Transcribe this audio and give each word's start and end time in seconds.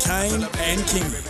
Kane 0.00 0.42
and 0.42 0.80
Kingy. 0.82 1.26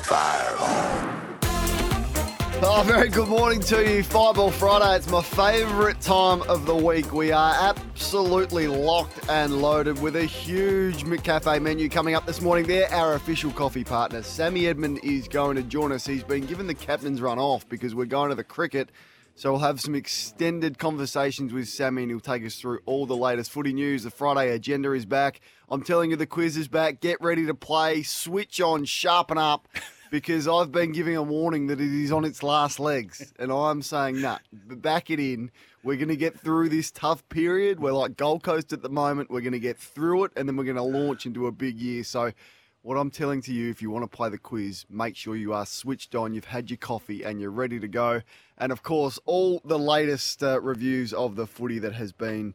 Oh, 2.62 2.82
very 2.86 3.08
good 3.08 3.28
morning 3.28 3.60
to 3.60 3.88
you. 3.88 4.02
Fireball 4.02 4.50
Friday. 4.50 4.96
It's 4.96 5.08
my 5.08 5.22
favourite 5.22 6.00
time 6.00 6.42
of 6.42 6.66
the 6.66 6.74
week. 6.74 7.12
We 7.12 7.30
are 7.30 7.54
absolutely 7.54 8.66
locked 8.66 9.28
and 9.28 9.62
loaded 9.62 10.00
with 10.02 10.16
a 10.16 10.24
huge 10.24 11.04
McCafe 11.04 11.62
menu 11.62 11.88
coming 11.88 12.14
up 12.14 12.26
this 12.26 12.40
morning. 12.40 12.66
They're 12.66 12.92
our 12.92 13.14
official 13.14 13.52
coffee 13.52 13.84
partner. 13.84 14.22
Sammy 14.22 14.66
Edmund 14.66 15.00
is 15.04 15.28
going 15.28 15.56
to 15.56 15.62
join 15.62 15.92
us. 15.92 16.06
He's 16.06 16.24
been 16.24 16.46
given 16.46 16.66
the 16.66 16.74
captain's 16.74 17.20
run 17.20 17.38
off 17.38 17.68
because 17.68 17.94
we're 17.94 18.06
going 18.06 18.30
to 18.30 18.34
the 18.34 18.44
cricket. 18.44 18.90
So 19.36 19.52
we'll 19.52 19.60
have 19.60 19.82
some 19.82 19.94
extended 19.94 20.78
conversations 20.78 21.52
with 21.52 21.68
Sammy 21.68 22.02
and 22.02 22.10
he'll 22.10 22.20
take 22.20 22.44
us 22.44 22.56
through 22.56 22.80
all 22.86 23.04
the 23.04 23.16
latest 23.16 23.50
footy 23.50 23.74
news. 23.74 24.02
The 24.02 24.10
Friday 24.10 24.50
agenda 24.52 24.92
is 24.92 25.04
back. 25.04 25.40
I'm 25.68 25.82
telling 25.82 26.10
you, 26.10 26.16
the 26.16 26.26
quiz 26.26 26.56
is 26.56 26.68
back. 26.68 27.00
Get 27.00 27.20
ready 27.20 27.46
to 27.46 27.54
play. 27.54 28.04
Switch 28.04 28.60
on, 28.60 28.84
sharpen 28.84 29.36
up 29.36 29.66
because 30.12 30.46
I've 30.46 30.70
been 30.70 30.92
giving 30.92 31.16
a 31.16 31.22
warning 31.22 31.66
that 31.66 31.80
it 31.80 31.92
is 31.92 32.12
on 32.12 32.24
its 32.24 32.44
last 32.44 32.78
legs, 32.78 33.32
and 33.38 33.50
I'm 33.50 33.82
saying, 33.82 34.20
nah, 34.20 34.38
back 34.52 35.10
it 35.10 35.18
in. 35.18 35.50
We're 35.82 35.96
going 35.96 36.08
to 36.08 36.16
get 36.16 36.38
through 36.38 36.68
this 36.68 36.92
tough 36.92 37.28
period. 37.28 37.80
We're 37.80 37.92
like 37.92 38.16
Gold 38.16 38.44
Coast 38.44 38.72
at 38.72 38.82
the 38.82 38.88
moment. 38.88 39.30
We're 39.30 39.40
going 39.40 39.54
to 39.54 39.58
get 39.58 39.76
through 39.76 40.24
it, 40.24 40.32
and 40.36 40.48
then 40.48 40.56
we're 40.56 40.64
going 40.64 40.76
to 40.76 40.82
launch 40.82 41.26
into 41.26 41.48
a 41.48 41.52
big 41.52 41.76
year. 41.78 42.04
So, 42.04 42.32
what 42.82 42.96
I'm 42.96 43.10
telling 43.10 43.42
to 43.42 43.52
you, 43.52 43.68
if 43.68 43.82
you 43.82 43.90
want 43.90 44.08
to 44.08 44.16
play 44.16 44.28
the 44.28 44.38
quiz, 44.38 44.84
make 44.88 45.16
sure 45.16 45.34
you 45.34 45.52
are 45.52 45.66
switched 45.66 46.14
on, 46.14 46.32
you've 46.32 46.44
had 46.44 46.70
your 46.70 46.76
coffee, 46.76 47.24
and 47.24 47.40
you're 47.40 47.50
ready 47.50 47.80
to 47.80 47.88
go. 47.88 48.22
And 48.56 48.70
of 48.70 48.84
course, 48.84 49.18
all 49.24 49.60
the 49.64 49.78
latest 49.78 50.44
uh, 50.44 50.60
reviews 50.60 51.12
of 51.12 51.34
the 51.34 51.48
footy 51.48 51.80
that 51.80 51.94
has 51.94 52.12
been 52.12 52.54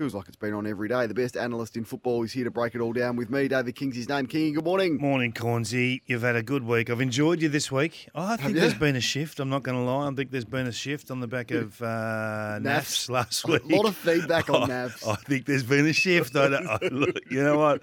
Feels 0.00 0.14
like 0.14 0.28
it's 0.28 0.36
been 0.38 0.54
on 0.54 0.66
every 0.66 0.88
day. 0.88 1.06
The 1.06 1.12
best 1.12 1.36
analyst 1.36 1.76
in 1.76 1.84
football 1.84 2.22
is 2.22 2.32
here 2.32 2.44
to 2.44 2.50
break 2.50 2.74
it 2.74 2.80
all 2.80 2.94
down 2.94 3.16
with 3.16 3.28
me, 3.28 3.48
David 3.48 3.74
King's 3.74 3.96
his 3.96 4.08
name. 4.08 4.24
King, 4.24 4.54
good 4.54 4.64
morning. 4.64 4.96
Morning, 4.96 5.30
Cornsey. 5.30 6.00
You've 6.06 6.22
had 6.22 6.36
a 6.36 6.42
good 6.42 6.64
week. 6.64 6.88
I've 6.88 7.02
enjoyed 7.02 7.42
you 7.42 7.50
this 7.50 7.70
week. 7.70 8.08
Oh, 8.14 8.24
I 8.24 8.38
think 8.38 8.56
there's 8.56 8.72
been 8.72 8.96
a 8.96 9.00
shift. 9.02 9.40
I'm 9.40 9.50
not 9.50 9.62
going 9.62 9.76
to 9.76 9.84
lie. 9.84 10.08
I 10.08 10.10
think 10.12 10.30
there's 10.30 10.46
been 10.46 10.66
a 10.66 10.72
shift 10.72 11.10
on 11.10 11.20
the 11.20 11.26
back 11.26 11.50
of 11.50 11.82
uh, 11.82 12.60
NAFs 12.62 13.10
last 13.10 13.46
week. 13.46 13.62
A 13.62 13.76
lot 13.76 13.84
of 13.84 13.94
feedback 13.94 14.48
on 14.48 14.62
I- 14.70 14.74
NAFs. 14.74 15.06
I 15.06 15.16
think 15.16 15.44
there's 15.44 15.64
been 15.64 15.86
a 15.86 15.92
shift. 15.92 16.34
I 16.34 16.48
don't, 16.48 16.66
I, 16.66 16.78
look, 16.90 17.18
you 17.30 17.44
know 17.44 17.58
what? 17.58 17.82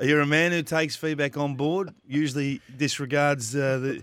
You're 0.00 0.22
a 0.22 0.26
man 0.26 0.50
who 0.50 0.64
takes 0.64 0.96
feedback 0.96 1.36
on 1.36 1.54
board. 1.54 1.94
Usually 2.08 2.60
disregards 2.76 3.54
uh, 3.54 3.78
the, 3.78 4.02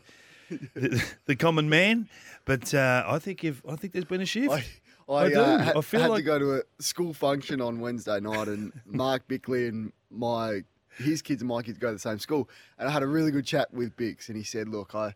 the 0.76 1.06
the 1.26 1.36
common 1.36 1.68
man, 1.68 2.08
but 2.46 2.74
uh, 2.74 3.04
I 3.06 3.20
think 3.20 3.44
if 3.44 3.62
I 3.68 3.76
think 3.76 3.92
there's 3.92 4.06
been 4.06 4.22
a 4.22 4.26
shift. 4.26 4.50
I, 4.50 4.64
I, 5.10 5.14
I 5.14 5.30
do. 5.30 5.40
uh, 5.40 5.58
had, 5.58 5.78
I 5.78 5.82
feel 5.82 6.02
had 6.02 6.16
to 6.16 6.22
go 6.22 6.40
to 6.40 6.54
a 6.58 6.62
school 6.80 7.14
function 7.14 7.62
on 7.62 7.80
Wednesday 7.80 8.20
night, 8.20 8.48
and 8.48 8.72
Mark 8.86 9.28
Bickley 9.28 9.68
and 9.68 9.92
my 10.12 10.64
his 10.98 11.22
kids 11.22 11.42
and 11.42 11.50
my 11.50 11.62
kids 11.62 11.78
go 11.78 11.88
to 11.88 11.94
the 11.94 12.00
same 12.00 12.20
school, 12.20 12.50
and 12.78 12.88
I 12.88 12.92
had 12.92 13.04
a 13.04 13.08
really 13.08 13.32
good 13.32 13.46
chat 13.46 13.74
with 13.74 13.96
Bix, 13.96 14.28
and 14.28 14.38
he 14.38 14.44
said, 14.44 14.68
"Look, 14.70 14.94
I." 14.96 15.16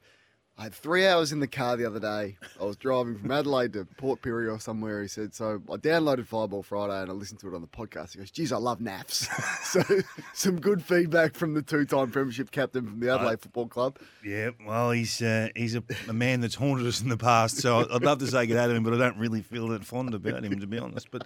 I 0.55 0.63
had 0.63 0.73
three 0.75 1.07
hours 1.07 1.31
in 1.31 1.39
the 1.39 1.47
car 1.47 1.75
the 1.77 1.85
other 1.85 1.99
day. 1.99 2.37
I 2.61 2.63
was 2.63 2.75
driving 2.77 3.17
from 3.17 3.31
Adelaide 3.31 3.73
to 3.73 3.85
Port 3.97 4.21
Pirie 4.21 4.53
or 4.53 4.59
somewhere. 4.59 5.01
He 5.01 5.07
said, 5.07 5.33
so 5.33 5.59
I 5.67 5.77
downloaded 5.77 6.27
Fireball 6.27 6.61
Friday 6.61 7.01
and 7.01 7.09
I 7.09 7.13
listened 7.13 7.39
to 7.39 7.47
it 7.47 7.55
on 7.55 7.61
the 7.61 7.67
podcast. 7.67 8.13
He 8.13 8.19
goes, 8.19 8.29
geez, 8.29 8.51
I 8.51 8.57
love 8.57 8.79
naps. 8.79 9.27
so 9.63 9.81
some 10.35 10.59
good 10.61 10.83
feedback 10.83 11.33
from 11.33 11.55
the 11.55 11.63
two-time 11.63 12.11
premiership 12.11 12.51
captain 12.51 12.85
from 12.85 12.99
the 12.99 13.11
Adelaide 13.11 13.41
Football 13.41 13.65
Club. 13.67 13.97
Yeah, 14.23 14.51
well, 14.65 14.91
he's 14.91 15.19
uh, 15.23 15.49
he's 15.55 15.73
a, 15.75 15.83
a 16.07 16.13
man 16.13 16.41
that's 16.41 16.53
haunted 16.55 16.85
us 16.85 17.01
in 17.01 17.09
the 17.09 17.17
past, 17.17 17.57
so 17.57 17.87
I'd 17.91 18.03
love 18.03 18.19
to 18.19 18.27
say 18.27 18.45
good 18.45 18.53
to 18.53 18.69
him, 18.75 18.83
but 18.83 18.93
I 18.93 18.97
don't 18.97 19.17
really 19.17 19.41
feel 19.41 19.69
that 19.69 19.83
fond 19.83 20.13
about 20.13 20.45
him, 20.45 20.59
to 20.59 20.67
be 20.67 20.77
honest. 20.77 21.09
But 21.09 21.25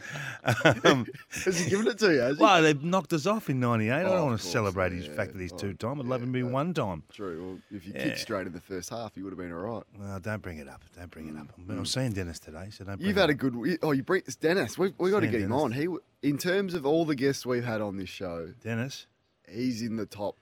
um, 0.86 1.06
Has 1.44 1.60
he 1.60 1.70
given 1.70 1.88
it 1.88 1.98
to 2.00 2.14
you? 2.14 2.22
Has 2.22 2.38
he? 2.38 2.44
well, 2.44 2.62
they've 2.62 2.82
knocked 2.82 3.12
us 3.12 3.26
off 3.28 3.50
in 3.50 3.60
'98. 3.60 3.92
I 3.92 4.04
Oh, 4.04 4.08
don't 4.08 4.18
of 4.20 4.26
want 4.26 4.40
to 4.42 4.48
celebrate 4.48 4.94
his 4.94 5.06
fact 5.06 5.34
that 5.34 5.42
he's 5.42 5.52
two-time. 5.52 6.00
I'd 6.00 6.08
love 6.08 6.22
him 6.24 6.30
to 6.30 6.34
be 6.34 6.44
but- 6.44 6.52
one 6.52 6.74
time. 6.74 7.04
True. 7.12 7.46
Well, 7.46 7.78
if 7.78 7.86
you 7.86 7.92
Yeah. 7.94 8.04
kicked 8.06 8.20
straight 8.20 8.48
in 8.48 8.54
the 8.54 8.62
first 8.62 8.90
half, 8.90 9.17
you 9.18 9.24
would 9.24 9.32
have 9.34 9.40
been 9.40 9.52
all 9.52 9.60
right. 9.60 9.84
Well, 10.00 10.20
don't 10.20 10.42
bring 10.42 10.60
it 10.60 10.68
up. 10.70 10.84
Don't 10.96 11.10
bring 11.12 11.28
it 11.28 11.36
mm. 11.36 11.42
up. 11.42 11.48
I'm, 11.58 11.80
I'm 11.80 11.86
seeing 11.86 12.14
Dennis 12.14 12.40
today, 12.40 12.68
so 12.72 12.84
don't. 12.86 12.98
Bring 12.98 13.08
You've 13.08 13.18
it 13.18 13.22
had 13.22 13.30
a 13.30 13.34
up. 13.34 13.40
good. 13.40 13.80
Oh, 13.82 13.92
you 13.92 14.04
bring 14.04 14.22
it's 14.26 14.36
Dennis. 14.36 14.78
We've 14.78 14.94
we 14.98 15.10
got 15.12 15.22
to 15.22 15.26
Sam 15.26 15.32
get 15.32 15.42
him 15.42 15.50
Dennis. 15.50 15.64
on. 15.64 15.72
He, 15.72 15.84
w- 15.86 16.02
in 16.22 16.38
terms 16.38 16.74
of 16.74 16.86
all 16.86 17.06
the 17.06 17.16
guests 17.16 17.46
we've 17.46 17.64
had 17.66 17.82
on 17.82 17.98
this 17.98 18.10
show, 18.10 18.54
Dennis. 18.64 19.08
he's 19.50 19.82
in 19.82 19.96
the 19.98 20.06
top. 20.06 20.38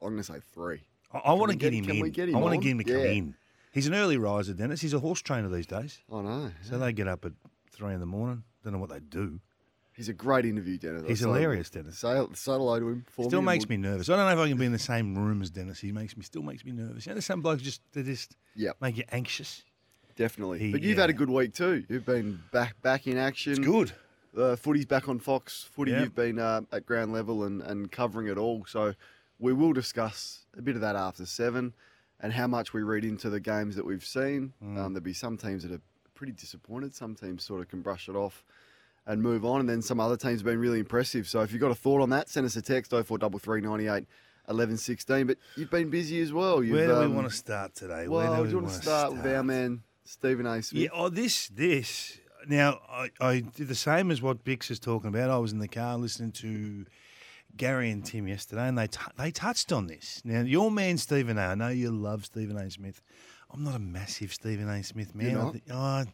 I'm 0.00 0.08
going 0.10 0.18
to 0.18 0.24
say 0.24 0.40
three. 0.54 0.80
I, 1.12 1.18
I 1.18 1.32
want 1.34 1.48
we 1.48 1.54
to 1.54 1.58
get, 1.58 1.70
get- 1.70 1.78
him 1.78 1.84
can 1.86 1.96
in. 1.96 2.02
we 2.02 2.10
get 2.10 2.28
him 2.28 2.36
I 2.36 2.40
want 2.40 2.52
to 2.52 2.56
on? 2.58 2.62
get 2.62 2.70
him 2.70 2.78
to 2.78 2.84
come 2.84 2.96
Yeah. 2.96 3.10
in. 3.10 3.34
He's 3.72 3.86
an 3.86 3.94
early 3.94 4.18
riser, 4.18 4.52
Dennis. 4.52 4.80
He's 4.82 4.92
a 4.94 4.98
horse 4.98 5.22
trainer 5.22 5.48
these 5.48 5.66
days, 5.66 5.98
I 6.12 6.20
know. 6.20 6.50
so 6.62 6.78
they 6.78 6.92
get 6.92 7.08
up 7.08 7.24
at 7.24 7.32
three 7.70 7.94
in 7.94 8.00
the 8.00 8.06
morning. 8.06 8.42
Don't 8.62 8.74
know 8.74 8.78
what 8.78 8.90
they 8.90 9.00
do. 9.00 9.40
He's 9.94 10.08
a 10.08 10.12
great 10.14 10.46
interview, 10.46 10.78
Dennis. 10.78 11.02
He's 11.06 11.20
hilarious, 11.20 11.68
Dennis. 11.68 11.98
Say, 11.98 12.24
say 12.34 12.52
hello 12.52 12.80
to 12.80 12.88
him. 12.88 13.04
For 13.10 13.26
Still 13.26 13.42
me, 13.42 13.46
makes 13.46 13.68
me 13.68 13.76
nervous. 13.76 14.08
I 14.08 14.16
don't 14.16 14.24
know 14.26 14.32
if 14.42 14.46
I 14.46 14.48
can 14.48 14.56
be 14.58 14.64
in 14.66 14.72
the 14.72 14.78
same 14.78 15.16
room 15.18 15.42
as 15.42 15.50
Dennis. 15.50 15.80
He 15.80 15.92
makes 15.92 16.16
me 16.16 16.22
still 16.24 16.42
makes 16.42 16.64
me 16.64 16.72
nervous. 16.72 17.04
You 17.06 17.10
know, 17.10 17.14
there's 17.16 17.26
some 17.26 17.42
blokes 17.42 17.62
just 17.62 17.82
they 17.92 18.02
just 18.02 18.36
Yep, 18.56 18.76
make 18.80 18.96
you 18.96 19.04
anxious. 19.12 19.62
definitely. 20.16 20.58
He- 20.60 20.72
but 20.72 20.82
you've 20.82 20.98
had 20.98 21.10
a 21.10 21.12
good 21.12 21.28
week 21.30 21.52
too. 21.54 21.84
You've 21.88 22.06
been 22.06 22.40
back 22.52 22.80
back 22.82 23.06
in 23.06 23.16
action. 23.18 23.52
It's 23.52 23.60
good. 23.60 23.92
Uh, 24.36 24.56
footy's 24.56 24.86
back 24.86 25.10
on 25.10 25.18
Fox. 25.18 25.62
Footy, 25.74 25.90
Yeah. 25.90 26.00
you've 26.00 26.14
been 26.14 26.38
uh, 26.38 26.62
at 26.72 26.86
ground 26.86 27.12
level 27.12 27.44
and, 27.44 27.60
and 27.60 27.92
covering 27.92 28.28
it 28.28 28.38
all. 28.38 28.64
So 28.66 28.94
we 29.38 29.52
will 29.52 29.74
discuss 29.74 30.46
a 30.56 30.62
bit 30.62 30.74
of 30.74 30.80
that 30.80 30.96
after 30.96 31.26
seven 31.26 31.74
and 32.18 32.32
how 32.32 32.46
much 32.46 32.72
we 32.72 32.82
read 32.82 33.04
into 33.04 33.28
the 33.28 33.40
games 33.40 33.76
that 33.76 33.84
we've 33.84 34.04
seen. 34.06 34.54
Mm. 34.64 34.78
Um, 34.78 34.92
there'll 34.94 35.00
be 35.00 35.12
some 35.12 35.36
teams 35.36 35.64
that 35.64 35.72
are 35.72 35.82
pretty 36.14 36.32
disappointed. 36.32 36.94
Some 36.94 37.14
teams 37.14 37.44
sort 37.44 37.60
of 37.60 37.68
can 37.68 37.82
brush 37.82 38.08
it 38.08 38.16
off 38.16 38.42
and 39.06 39.22
move 39.22 39.44
on. 39.44 39.60
And 39.60 39.68
then 39.68 39.82
some 39.82 40.00
other 40.00 40.16
teams 40.16 40.40
have 40.40 40.44
been 40.44 40.58
really 40.58 40.78
impressive. 40.80 41.28
So 41.28 41.40
if 41.40 41.52
you've 41.52 41.60
got 41.60 41.70
a 41.70 41.74
thought 41.76 42.00
on 42.00 42.10
that, 42.10 42.28
send 42.28 42.46
us 42.46 42.56
a 42.56 42.62
text 42.62 42.90
0433 42.90 43.60
98 43.60 44.06
11 44.48 44.76
16. 44.76 45.26
But 45.26 45.38
you've 45.56 45.70
been 45.70 45.90
busy 45.90 46.20
as 46.20 46.32
well. 46.32 46.62
You've, 46.62 46.74
Where 46.76 46.86
do 46.88 46.98
we 46.98 47.04
um, 47.06 47.14
want 47.14 47.28
to 47.30 47.34
start 47.34 47.74
today? 47.74 48.08
Well, 48.08 48.28
Where 48.28 48.36
do 48.36 48.42
we 48.42 48.48
you 48.50 48.58
want 48.58 48.68
to 48.68 48.74
start 48.74 49.12
with 49.12 49.26
our 49.26 49.42
man, 49.42 49.82
Stephen 50.04 50.46
A. 50.46 50.62
Smith? 50.62 50.82
Yeah, 50.82 50.88
oh, 50.92 51.08
this, 51.08 51.48
this. 51.48 52.18
Now, 52.48 52.80
I, 52.90 53.10
I 53.20 53.40
did 53.40 53.68
the 53.68 53.74
same 53.74 54.10
as 54.10 54.20
what 54.20 54.44
Bix 54.44 54.70
is 54.70 54.80
talking 54.80 55.08
about. 55.08 55.30
I 55.30 55.38
was 55.38 55.52
in 55.52 55.60
the 55.60 55.68
car 55.68 55.96
listening 55.96 56.32
to 56.32 56.86
Gary 57.56 57.90
and 57.90 58.04
Tim 58.04 58.26
yesterday, 58.26 58.66
and 58.66 58.76
they 58.76 58.88
t- 58.88 58.98
they 59.16 59.30
touched 59.30 59.72
on 59.72 59.86
this. 59.86 60.20
Now, 60.24 60.40
your 60.40 60.70
man 60.70 60.98
Stephen 60.98 61.38
A. 61.38 61.42
I 61.42 61.54
know 61.54 61.68
you 61.68 61.92
love 61.92 62.24
Stephen 62.24 62.56
A. 62.56 62.68
Smith. 62.70 63.00
I'm 63.50 63.62
not 63.62 63.76
a 63.76 63.78
massive 63.78 64.32
Stephen 64.32 64.68
A. 64.68 64.82
Smith 64.82 65.14
man. 65.14 65.30
You're 65.30 65.40
I 65.40 65.42
not? 65.44 65.52
think- 65.52 65.64
oh, 65.70 66.04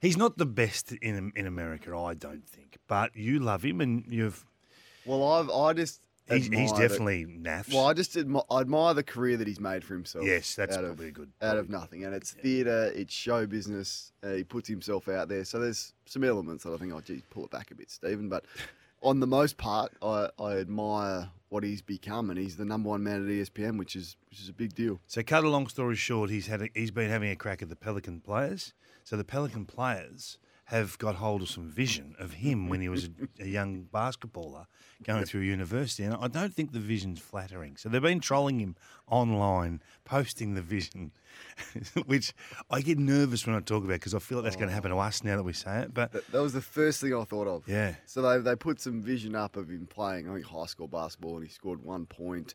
he's 0.00 0.16
not 0.16 0.38
the 0.38 0.46
best 0.46 0.92
in 0.92 1.32
in 1.36 1.46
America, 1.46 1.96
I 1.96 2.14
don't 2.14 2.46
think. 2.48 2.78
But 2.88 3.14
you 3.16 3.38
love 3.38 3.64
him, 3.64 3.80
and 3.80 4.04
you've. 4.08 4.44
Well, 5.04 5.24
I've, 5.24 5.50
I 5.50 5.72
just. 5.72 6.00
He's, 6.28 6.46
he's 6.46 6.70
definitely 6.70 7.26
naffs. 7.26 7.74
Well, 7.74 7.86
I 7.86 7.92
just 7.92 8.14
admi- 8.14 8.44
I 8.48 8.60
admire 8.60 8.94
the 8.94 9.02
career 9.02 9.36
that 9.38 9.48
he's 9.48 9.58
made 9.58 9.82
for 9.82 9.94
himself. 9.94 10.24
yes, 10.24 10.54
that's 10.54 10.76
out 10.76 10.84
probably 10.84 11.06
of, 11.06 11.10
a 11.10 11.14
good. 11.14 11.32
out 11.42 11.56
of 11.56 11.68
nothing, 11.68 12.04
and 12.04 12.14
it's 12.14 12.30
theatre, 12.30 12.92
it's 12.94 13.12
show 13.12 13.46
business. 13.46 14.12
Uh, 14.22 14.34
he 14.34 14.44
puts 14.44 14.68
himself 14.68 15.08
out 15.08 15.28
there, 15.28 15.44
so 15.44 15.58
there's 15.58 15.92
some 16.04 16.22
elements 16.22 16.62
that 16.62 16.72
I 16.72 16.76
think, 16.76 16.92
oh, 16.92 17.00
geez, 17.00 17.22
pull 17.30 17.46
it 17.46 17.50
back 17.50 17.72
a 17.72 17.74
bit, 17.74 17.90
Stephen. 17.90 18.28
But 18.28 18.44
on 19.02 19.20
the 19.20 19.26
most 19.26 19.56
part, 19.56 19.92
I, 20.02 20.28
I 20.38 20.58
admire 20.58 21.30
what 21.48 21.64
he's 21.64 21.82
become, 21.82 22.30
and 22.30 22.38
he's 22.38 22.56
the 22.56 22.64
number 22.64 22.88
one 22.88 23.02
man 23.02 23.24
at 23.24 23.28
ESPN, 23.28 23.78
which 23.78 23.96
is 23.96 24.16
which 24.28 24.40
is 24.40 24.48
a 24.48 24.52
big 24.52 24.74
deal. 24.74 25.00
So, 25.06 25.22
cut 25.22 25.44
a 25.44 25.48
long 25.48 25.66
story 25.66 25.96
short, 25.96 26.30
he's 26.30 26.46
had 26.46 26.62
a, 26.62 26.68
he's 26.74 26.90
been 26.90 27.10
having 27.10 27.30
a 27.30 27.36
crack 27.36 27.62
at 27.62 27.68
the 27.68 27.76
Pelican 27.76 28.20
players. 28.20 28.72
So 29.04 29.16
the 29.16 29.24
Pelican 29.24 29.66
players 29.66 30.38
have 30.70 30.96
got 30.98 31.16
hold 31.16 31.42
of 31.42 31.48
some 31.48 31.68
vision 31.68 32.14
of 32.20 32.34
him 32.34 32.68
when 32.68 32.80
he 32.80 32.88
was 32.88 33.06
a, 33.06 33.42
a 33.42 33.46
young 33.46 33.88
basketballer 33.92 34.66
going 35.02 35.24
through 35.24 35.40
university, 35.40 36.04
and 36.04 36.14
I 36.14 36.28
don't 36.28 36.54
think 36.54 36.70
the 36.70 36.78
vision's 36.78 37.18
flattering. 37.18 37.76
So 37.76 37.88
they've 37.88 38.00
been 38.00 38.20
trolling 38.20 38.60
him 38.60 38.76
online, 39.08 39.82
posting 40.04 40.54
the 40.54 40.62
vision, 40.62 41.10
which 42.06 42.32
I 42.70 42.82
get 42.82 43.00
nervous 43.00 43.48
when 43.48 43.56
I 43.56 43.60
talk 43.60 43.82
about 43.82 43.94
because 43.94 44.14
I 44.14 44.20
feel 44.20 44.38
like 44.38 44.44
that's 44.44 44.54
going 44.54 44.68
to 44.68 44.72
oh. 44.72 44.76
happen 44.76 44.92
to 44.92 44.98
us 44.98 45.24
now 45.24 45.36
that 45.36 45.42
we 45.42 45.52
say 45.52 45.80
it. 45.80 45.92
But 45.92 46.12
That, 46.12 46.30
that 46.30 46.40
was 46.40 46.52
the 46.52 46.60
first 46.60 47.00
thing 47.00 47.16
I 47.16 47.24
thought 47.24 47.48
of. 47.48 47.66
yeah, 47.66 47.96
So 48.06 48.22
they, 48.22 48.38
they 48.38 48.54
put 48.54 48.80
some 48.80 49.02
vision 49.02 49.34
up 49.34 49.56
of 49.56 49.70
him 49.70 49.88
playing, 49.90 50.30
I 50.30 50.34
think, 50.34 50.46
high 50.46 50.66
school 50.66 50.86
basketball, 50.86 51.38
and 51.38 51.44
he 51.44 51.52
scored 51.52 51.82
one 51.82 52.06
point. 52.06 52.54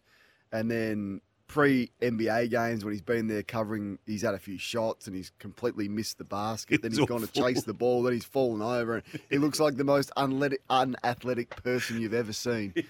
And 0.54 0.72
then 0.72 1.20
pre 1.48 1.92
NBA 2.02 2.50
games, 2.50 2.84
when 2.84 2.94
he's 2.94 3.02
been 3.02 3.28
there 3.28 3.44
covering, 3.44 4.00
he's 4.06 4.22
had 4.24 4.34
a 4.34 4.40
few 4.40 4.58
shots 4.58 5.08
and 5.08 5.16
he's 5.16 5.32
completely 5.40 5.88
missed 5.88 6.18
the 6.18 6.24
basket. 6.24 6.82
then 6.82 6.92
It's 6.92 6.98
he's 7.00 7.08
gone 7.08 7.22
to 7.22 7.28
chase 7.28 7.64
the 7.64 7.74
ball, 7.74 8.04
then 8.04 8.14
he's 8.14 8.26
fallen 8.26 8.62
over. 8.62 8.96
And 8.96 9.04
he 9.30 9.38
looks 9.38 9.60
like 9.60 9.76
the 9.76 9.84
most 9.84 10.12
unlet- 10.18 10.58
unathletic 10.70 11.62
person 11.64 12.02
you've 12.02 12.14
ever 12.14 12.34
seen. 12.34 12.74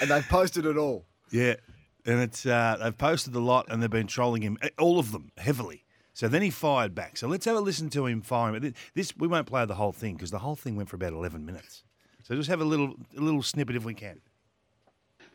And 0.00 0.10
they've 0.10 0.28
posted 0.28 0.66
it 0.66 0.76
all. 0.76 1.06
Yeah, 1.30 1.54
and 2.04 2.20
it's 2.20 2.44
uh, 2.44 2.76
they've 2.82 2.98
posted 2.98 3.34
a 3.34 3.40
lot, 3.40 3.64
and 3.70 3.82
they've 3.82 3.88
been 3.88 4.06
trolling 4.06 4.42
him, 4.42 4.58
eh, 4.60 4.68
all 4.78 4.98
of 4.98 5.10
them 5.10 5.32
heavily. 5.38 5.84
So 6.12 6.28
then 6.28 6.42
he 6.42 6.50
fired 6.50 6.94
back. 6.94 7.16
So 7.16 7.28
let's 7.28 7.46
have 7.46 7.56
a 7.56 7.60
listen 7.60 7.88
to 7.90 8.04
him 8.04 8.20
firing. 8.20 8.60
This- 8.60 8.74
This 8.94 9.16
we 9.16 9.26
won't 9.26 9.46
play 9.46 9.64
the 9.64 9.74
whole 9.76 9.92
thing 9.92 10.14
because 10.14 10.30
the 10.30 10.40
whole 10.40 10.54
thing 10.54 10.76
went 10.76 10.90
for 10.90 10.96
about 10.96 11.14
eleven 11.14 11.46
minutes. 11.46 11.82
So 12.24 12.34
just 12.34 12.50
have 12.50 12.60
a 12.60 12.64
little 12.64 12.94
a 13.16 13.20
little 13.20 13.42
snippet 13.42 13.74
if 13.74 13.84
we 13.86 13.94
can. 13.94 14.20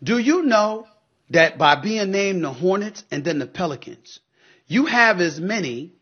Do 0.03 0.19
you 0.19 0.43
know 0.43 0.87
that 1.31 1.57
by 1.57 1.75
being 1.75 2.11
named 2.11 2.43
the 2.43 2.53
Hornets 2.53 3.03
and 3.11 3.23
then 3.23 3.39
the 3.39 3.47
Pelicans, 3.47 4.19
you 4.67 4.85
have 4.85 5.19
as 5.19 5.39
many 5.39 5.93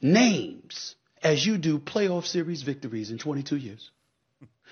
names 0.00 0.94
as 1.22 1.44
you 1.44 1.58
do 1.58 1.78
playoff 1.78 2.26
series 2.26 2.62
victories 2.62 3.10
in 3.10 3.18
22 3.18 3.56
years? 3.56 3.90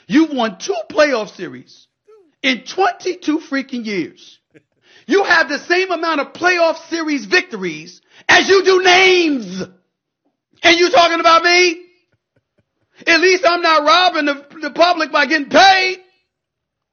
You've 0.07 0.31
won 0.31 0.59
two 0.59 0.77
playoff 0.91 1.35
series 1.35 1.87
in 2.43 2.65
22 2.65 3.41
freaking 3.41 3.85
years. 3.85 4.39
You 5.07 5.25
have 5.25 5.49
the 5.49 5.59
same 5.59 5.91
amount 5.91 6.21
of 6.21 6.33
playoff 6.33 6.89
series 6.89 7.27
victories 7.27 8.01
as 8.29 8.49
you 8.49 8.65
do 8.65 8.83
names. 8.83 9.63
And 10.63 10.79
you 10.79 10.91
talking 10.91 11.21
about 11.21 11.43
me? 11.43 11.85
At 13.07 13.21
least 13.21 13.45
I'm 13.47 13.63
not 13.63 13.85
robbing 13.85 14.25
the, 14.25 14.47
the 14.61 14.71
public 14.71 15.13
by 15.13 15.27
getting 15.27 15.51
paid 15.51 16.01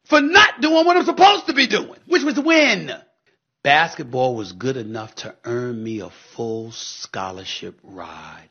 for 0.05 0.21
not 0.21 0.61
doing 0.61 0.85
what 0.85 0.97
I'm 0.97 1.05
supposed 1.05 1.47
to 1.47 1.53
be 1.53 1.67
doing, 1.67 1.99
which 2.05 2.23
was 2.23 2.39
win. 2.39 2.91
Basketball 3.63 4.35
was 4.35 4.53
good 4.53 4.77
enough 4.77 5.15
to 5.15 5.35
earn 5.43 5.83
me 5.83 5.99
a 5.99 6.09
full 6.09 6.71
scholarship 6.71 7.79
ride 7.83 8.49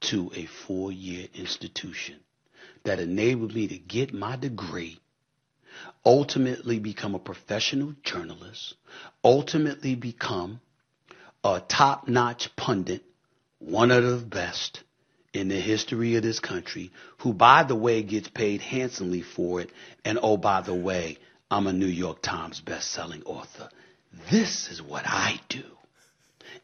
to 0.00 0.30
a 0.34 0.46
four 0.46 0.92
year 0.92 1.26
institution 1.34 2.16
that 2.84 3.00
enabled 3.00 3.54
me 3.54 3.68
to 3.68 3.78
get 3.78 4.12
my 4.12 4.36
degree, 4.36 4.98
ultimately 6.04 6.78
become 6.78 7.14
a 7.14 7.18
professional 7.18 7.94
journalist, 8.02 8.74
ultimately 9.24 9.94
become 9.94 10.60
a 11.44 11.62
top 11.66 12.08
notch 12.08 12.54
pundit, 12.56 13.02
one 13.58 13.90
of 13.90 14.04
the 14.04 14.26
best 14.26 14.82
in 15.32 15.48
the 15.48 15.60
history 15.60 16.16
of 16.16 16.22
this 16.22 16.40
country, 16.40 16.90
who 17.18 17.32
by 17.32 17.62
the 17.62 17.74
way 17.74 18.02
gets 18.02 18.28
paid 18.28 18.60
handsomely 18.60 19.22
for 19.22 19.60
it. 19.60 19.70
And 20.04 20.18
oh, 20.22 20.36
by 20.36 20.60
the 20.60 20.74
way, 20.74 21.18
I'm 21.50 21.66
a 21.66 21.72
New 21.72 21.86
York 21.86 22.22
Times 22.22 22.60
best-selling 22.60 23.22
author. 23.24 23.68
This 24.30 24.70
is 24.70 24.82
what 24.82 25.04
I 25.06 25.40
do. 25.48 25.64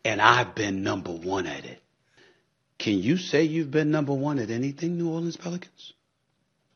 And 0.04 0.20
I've 0.20 0.54
been 0.54 0.82
number 0.82 1.12
one 1.12 1.46
at 1.46 1.64
it. 1.64 1.80
Can 2.78 2.98
you 2.98 3.16
say 3.16 3.44
you've 3.44 3.70
been 3.70 3.90
number 3.90 4.12
one 4.12 4.38
at 4.38 4.50
anything, 4.50 4.98
New 4.98 5.10
Orleans 5.10 5.36
Pelicans? 5.36 5.92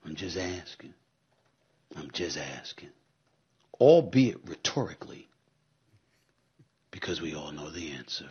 I'm 0.05 0.15
just 0.15 0.37
asking. 0.37 0.95
I'm 1.97 2.11
just 2.13 2.39
asking. 2.39 2.89
Albeit 3.81 4.39
rhetorically. 4.47 5.29
Because 6.91 7.21
we 7.21 7.35
all 7.35 7.53
know 7.53 7.71
the 7.71 7.93
answer. 7.93 8.31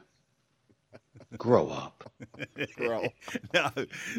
Grow 1.37 1.69
up. 1.69 2.11
Grow. 2.75 3.07
no, 3.53 3.71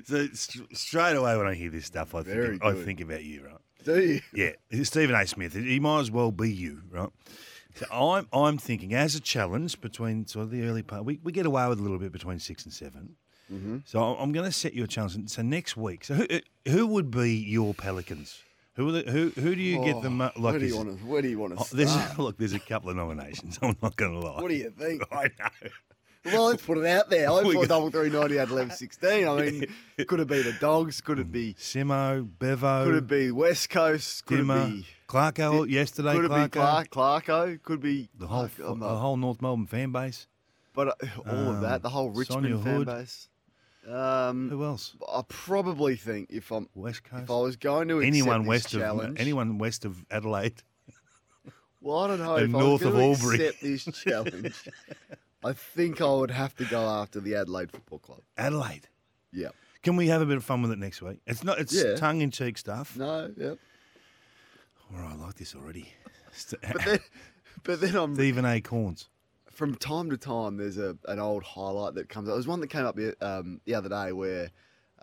so 0.05 0.27
st- 0.33 0.77
straight 0.77 1.17
away 1.17 1.37
when 1.37 1.47
I 1.47 1.55
hear 1.55 1.71
this 1.71 1.87
stuff, 1.87 2.15
I 2.15 2.23
Very 2.23 2.59
think 2.59 2.65
I 2.65 2.75
think 2.75 3.01
about 3.01 3.25
you, 3.25 3.47
right? 3.47 3.59
Do 3.85 4.01
you? 4.01 4.21
Yeah, 4.35 4.83
Stephen 4.85 5.15
A. 5.15 5.27
Smith. 5.27 5.55
He 5.55 5.81
might 5.81 6.01
as 6.01 6.11
well 6.11 6.33
be 6.33 6.53
you, 6.53 6.83
right? 6.91 7.11
So 7.75 7.87
I'm 7.93 8.27
I'm 8.33 8.59
thinking 8.59 8.95
as 8.95 9.15
a 9.15 9.21
challenge 9.21 9.81
between 9.81 10.27
sort 10.27 10.45
of 10.45 10.51
the 10.51 10.63
early 10.65 10.83
part, 10.83 11.05
we, 11.05 11.21
we 11.23 11.33
get 11.33 11.47
away 11.47 11.67
with 11.69 11.79
a 11.79 11.83
little 11.83 11.99
bit 11.99 12.13
between 12.13 12.39
six 12.39 12.65
and 12.65 12.73
7 12.73 13.17
Mm-hmm. 13.53 13.79
So 13.85 14.01
I'm 14.01 14.33
going 14.33 14.47
to 14.47 14.53
set 14.53 14.75
you 14.75 14.85
a 14.85 14.87
challenge. 14.87 15.29
So 15.29 15.43
next 15.43 15.77
week, 15.77 16.05
so 16.05 16.15
who 16.15 16.27
who 16.67 16.87
would 16.87 17.11
be 17.11 17.35
your 17.35 17.75
Pelicans? 17.75 18.43
Who 18.77 18.89
are 18.89 18.93
the, 18.93 19.11
who 19.11 19.31
who 19.31 19.57
do 19.57 19.61
you 19.61 19.85
get 19.85 20.03
the 20.03 20.11
mo- 20.11 20.31
Oh, 20.37 20.41
like? 20.41 20.53
where 20.53 20.61
do 20.61 20.67
you 20.67 20.77
want 20.77 20.99
to? 20.99 21.05
Where 21.05 21.23
do 21.23 21.29
you 21.29 21.39
want 21.39 21.55
oh, 21.59 21.65
to 21.65 21.77
there's 21.77 21.97
look, 22.19 22.39
there's 22.39 22.53
a 22.53 22.61
couple 22.61 22.91
of 22.91 22.97
nominations. 22.97 23.59
I'm 23.63 23.77
not 23.83 23.97
going 23.97 24.13
to 24.13 24.21
lie. 24.21 24.41
What 24.41 24.49
do 24.49 24.55
you 24.55 24.71
think? 24.71 25.03
I 25.11 25.25
know. 25.25 25.71
Well, 26.25 26.45
let's 26.49 26.65
put 26.65 26.77
it 26.79 26.87
out 26.87 27.09
there. 27.09 27.27
Thought 27.29 27.53
got- 27.53 27.69
double 27.69 27.91
three 27.91 28.11
ninety 28.11 28.37
had 28.37 28.51
eleven 28.51 28.71
sixteen. 28.75 29.27
I 29.27 29.41
mean, 29.41 29.67
could 30.07 30.21
it 30.21 30.29
be 30.29 30.43
the 30.43 30.53
dogs? 30.61 31.01
Could 31.01 31.19
it 31.19 31.33
be? 31.33 31.55
Simo, 31.55 32.29
Bevo, 32.39 32.85
Could 32.85 32.95
it 32.95 33.07
be 33.07 33.31
West 33.31 33.71
Coast? 33.71 34.27
Could 34.27 34.37
Dimmer, 34.39 34.63
it 34.67 34.71
be? 34.71 34.87
Clarko 35.09 35.69
yesterday. 35.69 36.13
Could 36.15 36.27
it 36.27 36.29
be 36.29 36.35
Clarko, 36.35 36.91
Clark? 36.91 37.25
Clarko? 37.25 37.63
Could 37.63 37.81
be 37.81 38.09
the 38.19 38.27
whole 38.27 38.49
the 38.59 38.75
whole 38.75 39.17
North 39.17 39.41
Melbourne 39.41 39.67
fan 39.67 39.93
base. 39.93 40.27
But 40.75 40.89
uh, 40.89 41.07
all 41.29 41.49
of 41.51 41.61
that, 41.63 41.77
Um, 41.77 41.81
the 41.83 41.89
whole 41.89 42.11
Richmond 42.11 42.45
Sonia 42.45 42.59
fan 42.59 42.75
Hood. 42.77 42.87
base. 42.87 43.29
Um, 43.89 44.51
Who 44.51 44.63
else? 44.63 44.95
I 45.13 45.23
probably 45.27 45.97
think 45.97 46.29
if 46.31 46.53
I'm 46.53 46.69
West 46.75 47.03
Coast. 47.03 47.25
if 47.25 47.31
I 47.31 47.41
was 47.41 47.57
going 47.57 47.89
to 47.89 48.01
anyone 48.01 48.43
this 48.43 48.49
west 48.49 48.69
challenge, 48.71 49.15
of 49.15 49.21
anyone 49.21 49.57
west 49.59 49.85
of 49.87 50.05
Adelaide. 50.11 50.63
well, 51.81 51.99
I 52.01 52.07
don't 52.09 52.19
know. 52.19 52.37
if 52.37 52.51
north 52.51 52.83
I 52.83 52.91
was 52.91 52.95
of 52.95 53.01
Albury. 53.01 53.47
accept 53.47 53.63
this 53.63 53.85
challenge, 54.05 54.55
I 55.45 55.53
think 55.53 56.01
I 56.01 56.13
would 56.13 56.31
have 56.31 56.55
to 56.57 56.65
go 56.67 56.83
after 56.89 57.21
the 57.21 57.35
Adelaide 57.37 57.71
Football 57.71 57.99
Club. 58.01 58.21
Adelaide. 58.37 58.89
Yeah. 59.33 59.49
Can 59.83 59.97
we 59.97 60.09
have 60.09 60.21
a 60.21 60.27
bit 60.27 60.37
of 60.37 60.45
fun 60.45 60.61
with 60.63 60.71
it 60.73 60.79
next 60.79 61.01
week? 61.01 61.21
It's 61.27 61.43
not. 61.43 61.59
It's 61.59 61.73
Yeah. 61.75 61.97
tongue 61.97 62.21
in 62.21 62.31
cheek 62.31 62.59
stuff. 62.59 62.97
No. 62.97 63.33
Yep. 63.37 63.59
All 64.93 65.01
right, 65.01 65.13
I 65.13 65.15
like 65.17 65.35
this 65.37 65.55
already. 65.55 65.93
But 66.63 66.85
then, 66.85 66.99
but 67.65 67.81
then 67.81 67.97
I'm 67.97 68.15
Stephen 68.15 68.45
A. 68.45 68.61
Cornes. 68.61 69.09
from 69.51 69.75
time 69.75 70.11
to 70.11 70.17
time, 70.17 70.57
there's 70.57 70.79
a 70.79 70.97
an 71.09 71.19
old 71.19 71.43
highlight 71.43 71.95
that 71.95 72.09
comes 72.09 72.29
up. 72.29 72.35
There's 72.37 72.47
one 72.47 72.61
that 72.61 72.69
came 72.69 72.85
up 72.87 72.95
the, 72.97 73.15
um, 73.21 73.61
the 73.65 73.75
other 73.75 73.89
day 73.89 74.13
where 74.13 74.51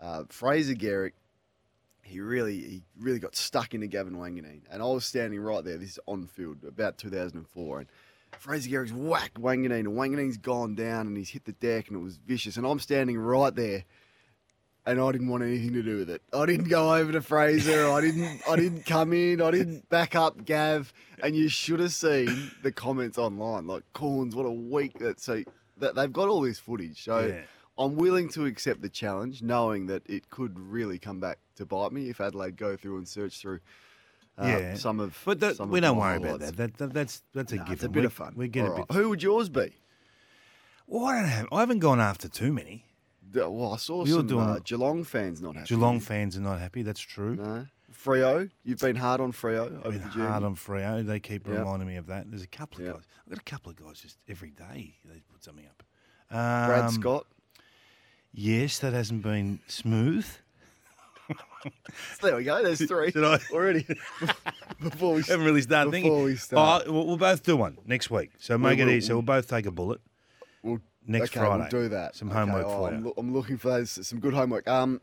uh, 0.00 0.24
Fraser 0.30 0.74
Gehrig, 0.74 1.12
he 2.02 2.20
really 2.20 2.58
he 2.60 2.82
really 2.98 3.18
got 3.18 3.36
stuck 3.36 3.74
into 3.74 3.86
Gavin 3.88 4.14
Wanganeen, 4.16 4.62
and 4.70 4.82
I 4.82 4.86
was 4.86 5.04
standing 5.04 5.38
right 5.40 5.62
there. 5.62 5.76
This 5.76 5.90
is 5.90 5.98
on 6.06 6.26
field 6.26 6.64
about 6.66 6.96
2004, 6.98 7.80
and 7.80 7.88
Fraser 8.38 8.70
Gehrig's 8.70 8.92
whacked 8.92 9.40
Wanganeen, 9.40 9.80
and 9.80 9.88
Wanganeen's 9.88 10.36
gone 10.36 10.74
down, 10.74 11.06
and 11.06 11.16
he's 11.16 11.30
hit 11.30 11.44
the 11.44 11.52
deck, 11.52 11.88
and 11.88 11.96
it 11.96 12.02
was 12.02 12.16
vicious, 12.16 12.56
and 12.56 12.66
I'm 12.66 12.78
standing 12.80 13.18
right 13.18 13.54
there. 13.54 13.84
And 14.86 14.98
I 15.02 15.12
didn't 15.12 15.28
want 15.28 15.42
anything 15.42 15.74
to 15.74 15.82
do 15.82 15.98
with 15.98 16.08
it. 16.08 16.22
I 16.32 16.46
didn't 16.46 16.68
go 16.70 16.94
over 16.94 17.12
to 17.12 17.20
Fraser. 17.20 17.90
I 17.90 18.00
didn't. 18.06 18.40
I 18.48 18.56
didn't 18.56 18.86
come 18.86 19.12
in. 19.12 19.42
I 19.42 19.50
didn't 19.50 19.86
back 19.90 20.14
up 20.14 20.46
Gav. 20.46 20.94
And 21.22 21.36
you 21.36 21.50
should 21.50 21.80
have 21.80 21.92
seen 21.92 22.52
the 22.62 22.72
comments 22.72 23.18
online. 23.18 23.66
Like 23.66 23.82
Cornes, 23.92 24.34
what 24.34 24.46
a 24.46 24.50
week 24.50 24.98
that. 25.00 25.20
So 25.20 25.42
that 25.76 25.94
they've 25.94 26.12
got 26.12 26.30
all 26.30 26.40
this 26.40 26.58
footage. 26.58 27.04
So 27.04 27.26
Yeah. 27.26 27.40
I'm 27.76 27.96
willing 27.96 28.30
to 28.30 28.46
accept 28.46 28.80
the 28.80 28.88
challenge, 28.88 29.42
knowing 29.42 29.86
that 29.88 30.02
it 30.08 30.30
could 30.30 30.58
really 30.58 30.98
come 30.98 31.20
back 31.20 31.38
to 31.56 31.66
bite 31.66 31.92
me 31.92 32.08
if 32.08 32.18
Adelaide 32.18 32.56
go 32.56 32.74
through 32.74 32.96
and 32.96 33.06
search 33.06 33.38
through. 33.40 33.60
Uh, 34.40 34.46
yeah, 34.46 34.74
some 34.74 35.00
of. 35.00 35.20
But 35.24 35.40
that, 35.40 35.56
some 35.56 35.68
we 35.70 35.78
of 35.78 35.82
don't 35.82 35.96
worry 35.96 36.16
about 36.16 36.40
that. 36.40 36.56
That, 36.56 36.78
that. 36.78 36.92
That's 36.92 37.22
that's 37.34 37.52
a 37.52 37.56
Nah, 37.56 37.62
given. 37.64 37.74
it's 37.74 37.84
a 37.84 37.88
bit 37.88 38.00
we, 38.00 38.06
of 38.06 38.12
fun. 38.12 38.34
We 38.36 38.48
get 38.48 38.66
All 38.66 38.72
a 38.72 38.76
right. 38.76 38.88
bit. 38.88 38.96
Who 38.96 39.08
would 39.10 39.22
yours 39.22 39.48
be? 39.48 39.72
Well, 40.86 41.04
I 41.06 41.14
don't 41.20 41.28
have. 41.28 41.48
I 41.52 41.60
haven't 41.60 41.80
gone 41.80 42.00
after 42.00 42.28
too 42.28 42.52
many. 42.52 42.84
D- 43.30 43.40
Well, 43.40 43.74
I 43.74 43.76
saw 43.76 44.04
You're 44.06 44.18
some 44.20 44.26
doing 44.26 44.48
uh. 44.48 44.58
Geelong 44.64 45.04
fans 45.04 45.42
not 45.42 45.54
happy. 45.56 45.68
Geelong 45.68 46.00
fans 46.00 46.36
are 46.36 46.40
not 46.40 46.60
happy. 46.60 46.82
That's 46.82 47.00
true. 47.00 47.36
No. 47.36 47.66
Freo, 47.92 48.48
you've 48.64 48.78
been 48.78 48.94
hard 48.96 49.20
on 49.20 49.30
over 49.30 49.90
Been 49.90 50.00
the 50.00 50.08
hard 50.08 50.44
on 50.44 50.54
Freo. 50.54 51.04
They 51.04 51.18
keep 51.18 51.48
Yep. 51.48 51.58
reminding 51.58 51.88
me 51.88 51.96
of 51.96 52.06
that. 52.06 52.30
There's 52.30 52.44
a 52.44 52.46
couple 52.46 52.78
of 52.80 52.86
Yep. 52.86 52.94
guys. 52.94 53.04
I've 53.26 53.30
got 53.30 53.38
a 53.40 53.44
couple 53.44 53.70
of 53.70 53.76
guys 53.76 54.00
just 54.00 54.18
every 54.28 54.50
day. 54.50 54.94
They 55.04 55.20
put 55.32 55.42
something 55.42 55.66
up. 55.66 55.82
Brad 56.30 56.84
Um, 56.84 56.90
Scott. 56.92 57.26
Yes, 58.32 58.78
that 58.78 58.92
hasn't 58.92 59.22
been 59.22 59.58
smooth. 59.66 60.26
There 62.22 62.36
we 62.36 62.44
go. 62.44 62.62
There's 62.62 62.84
three 62.86 63.10
Did 63.10 63.24
I? 63.24 63.38
already. 63.52 63.86
Before 64.80 65.14
we 65.14 65.22
haven't 65.28 65.44
really 65.44 65.62
started 65.62 65.90
before 65.90 66.02
thinking. 66.10 66.24
we 66.24 66.36
start. 66.36 66.84
Oh, 66.86 66.92
we'll, 66.92 67.06
we'll 67.06 67.16
both 67.16 67.42
do 67.42 67.56
one 67.56 67.78
next 67.86 68.10
week. 68.10 68.30
So 68.38 68.56
make 68.58 68.78
it 68.78 68.84
will, 68.84 68.92
easy. 68.92 69.06
So 69.08 69.14
we'll- 69.14 69.22
we'll 69.22 69.36
both 69.36 69.48
take 69.48 69.66
a 69.66 69.70
bullet 69.70 70.00
We'll, 70.62 70.80
next 71.06 71.30
okay, 71.30 71.40
Friday. 71.40 71.68
We'll 71.72 71.82
do 71.82 71.88
that. 71.90 72.16
Some 72.16 72.28
Okay, 72.30 72.38
homework 72.38 72.66
oh, 72.66 72.70
for 72.70 72.88
I'm, 72.88 72.98
you. 72.98 73.04
loo- 73.06 73.14
I'm 73.16 73.32
looking 73.34 73.56
for 73.58 73.68
those, 73.70 74.06
some 74.06 74.20
good 74.20 74.34
homework. 74.34 74.68
Um, 74.68 75.00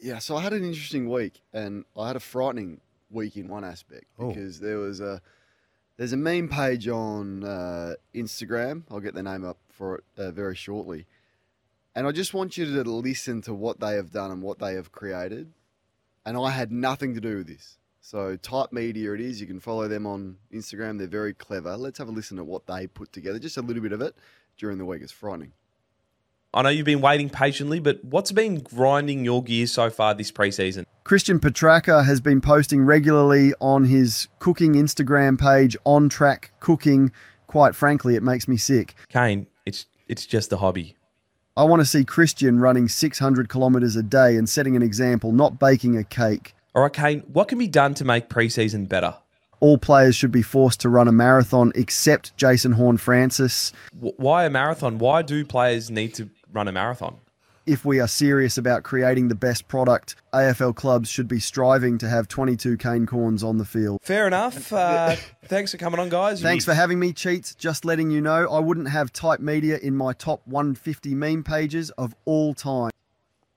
yeah. 0.00 0.18
So 0.18 0.36
I 0.36 0.42
had 0.42 0.52
an 0.52 0.64
interesting 0.64 1.08
week, 1.10 1.40
and 1.52 1.84
I 1.96 2.06
had 2.06 2.16
a 2.16 2.20
frightening 2.20 2.80
week 3.10 3.36
in 3.36 3.48
one 3.48 3.64
aspect 3.64 4.04
Oh. 4.18 4.28
because 4.28 4.60
there 4.60 4.78
was 4.78 5.00
a 5.00 5.20
there's 5.96 6.12
a 6.12 6.16
meme 6.16 6.48
page 6.48 6.86
on 6.86 7.42
uh, 7.42 7.94
Instagram. 8.14 8.84
I'll 8.90 9.00
get 9.00 9.14
the 9.14 9.22
name 9.22 9.44
up 9.44 9.58
for 9.68 9.96
it 9.96 10.04
uh, 10.16 10.30
very 10.30 10.54
shortly, 10.54 11.06
and 11.96 12.06
I 12.06 12.12
just 12.12 12.34
want 12.34 12.56
you 12.56 12.66
to 12.66 12.88
listen 12.88 13.42
to 13.42 13.54
what 13.54 13.80
they 13.80 13.94
have 13.96 14.12
done 14.12 14.30
and 14.30 14.40
what 14.42 14.58
they 14.60 14.74
have 14.74 14.92
created. 14.92 15.52
And 16.26 16.36
I 16.36 16.50
had 16.50 16.70
nothing 16.72 17.14
to 17.14 17.20
do 17.20 17.38
with 17.38 17.46
this. 17.46 17.78
So 18.00 18.36
Type 18.36 18.72
Media 18.72 19.12
it 19.12 19.20
is. 19.20 19.40
You 19.40 19.46
can 19.46 19.60
follow 19.60 19.88
them 19.88 20.06
on 20.06 20.36
Instagram. 20.52 20.98
They're 20.98 21.06
very 21.06 21.34
clever. 21.34 21.76
Let's 21.76 21.98
have 21.98 22.08
a 22.08 22.10
listen 22.10 22.36
to 22.38 22.44
what 22.44 22.66
they 22.66 22.86
put 22.86 23.12
together. 23.12 23.38
Just 23.38 23.56
a 23.56 23.62
little 23.62 23.82
bit 23.82 23.92
of 23.92 24.00
it 24.00 24.16
during 24.56 24.78
the 24.78 24.84
week. 24.84 25.02
It's 25.02 25.12
frightening. 25.12 25.52
I 26.54 26.62
know 26.62 26.70
you've 26.70 26.86
been 26.86 27.02
waiting 27.02 27.28
patiently, 27.28 27.78
but 27.78 28.02
what's 28.02 28.32
been 28.32 28.60
grinding 28.60 29.24
your 29.24 29.42
gears 29.42 29.72
so 29.72 29.90
far 29.90 30.14
this 30.14 30.32
preseason? 30.32 30.86
Christian 31.04 31.38
Petracca 31.38 32.06
has 32.06 32.20
been 32.20 32.40
posting 32.40 32.82
regularly 32.82 33.52
on 33.60 33.84
his 33.84 34.28
cooking 34.38 34.72
Instagram 34.72 35.38
page, 35.38 35.76
On 35.84 36.08
Track 36.08 36.52
Cooking. 36.60 37.12
Quite 37.46 37.74
frankly, 37.74 38.14
it 38.16 38.22
makes 38.22 38.48
me 38.48 38.56
sick. 38.56 38.94
Kane, 39.08 39.46
it's 39.66 39.86
it's 40.06 40.24
just 40.24 40.52
a 40.52 40.56
hobby. 40.56 40.96
I 41.58 41.64
want 41.64 41.80
to 41.80 41.86
see 41.86 42.04
Christian 42.04 42.60
running 42.60 42.86
600 42.86 43.48
kilometres 43.48 43.96
a 43.96 44.02
day 44.04 44.36
and 44.36 44.48
setting 44.48 44.76
an 44.76 44.82
example, 44.82 45.32
not 45.32 45.58
baking 45.58 45.96
a 45.96 46.04
cake. 46.04 46.54
All 46.72 46.82
right, 46.82 46.92
Kane, 46.92 47.24
what 47.32 47.48
can 47.48 47.58
be 47.58 47.66
done 47.66 47.94
to 47.94 48.04
make 48.04 48.28
preseason 48.28 48.88
better? 48.88 49.16
All 49.58 49.76
players 49.76 50.14
should 50.14 50.30
be 50.30 50.40
forced 50.40 50.80
to 50.82 50.88
run 50.88 51.08
a 51.08 51.12
marathon 51.12 51.72
except 51.74 52.36
Jason 52.36 52.70
Horne-Francis. 52.70 53.72
Why 53.90 54.44
a 54.44 54.50
marathon? 54.50 54.98
Why 54.98 55.22
do 55.22 55.44
players 55.44 55.90
need 55.90 56.14
to 56.14 56.30
run 56.52 56.68
a 56.68 56.72
marathon? 56.72 57.16
If 57.68 57.84
we 57.84 58.00
are 58.00 58.08
serious 58.08 58.56
about 58.56 58.82
creating 58.82 59.28
the 59.28 59.34
best 59.34 59.68
product, 59.68 60.16
AFL 60.32 60.74
clubs 60.74 61.10
should 61.10 61.28
be 61.28 61.38
striving 61.38 61.98
to 61.98 62.08
have 62.08 62.26
22 62.26 62.78
Kane 62.78 63.04
Cornes 63.04 63.44
on 63.44 63.58
the 63.58 63.66
field. 63.66 63.98
Fair 64.02 64.26
enough. 64.26 64.72
Uh, 64.72 65.16
thanks 65.44 65.72
for 65.72 65.76
coming 65.76 66.00
on, 66.00 66.08
guys. 66.08 66.40
Thanks 66.40 66.64
for 66.64 66.72
having 66.72 66.98
me, 66.98 67.12
Cheats. 67.12 67.54
Just 67.54 67.84
letting 67.84 68.10
you 68.10 68.22
know, 68.22 68.50
I 68.50 68.58
wouldn't 68.58 68.88
have 68.88 69.12
Type 69.12 69.40
Media 69.40 69.76
in 69.76 69.94
my 69.94 70.14
top 70.14 70.40
150 70.46 71.14
meme 71.14 71.44
pages 71.44 71.90
of 71.90 72.14
all 72.24 72.54
time. 72.54 72.90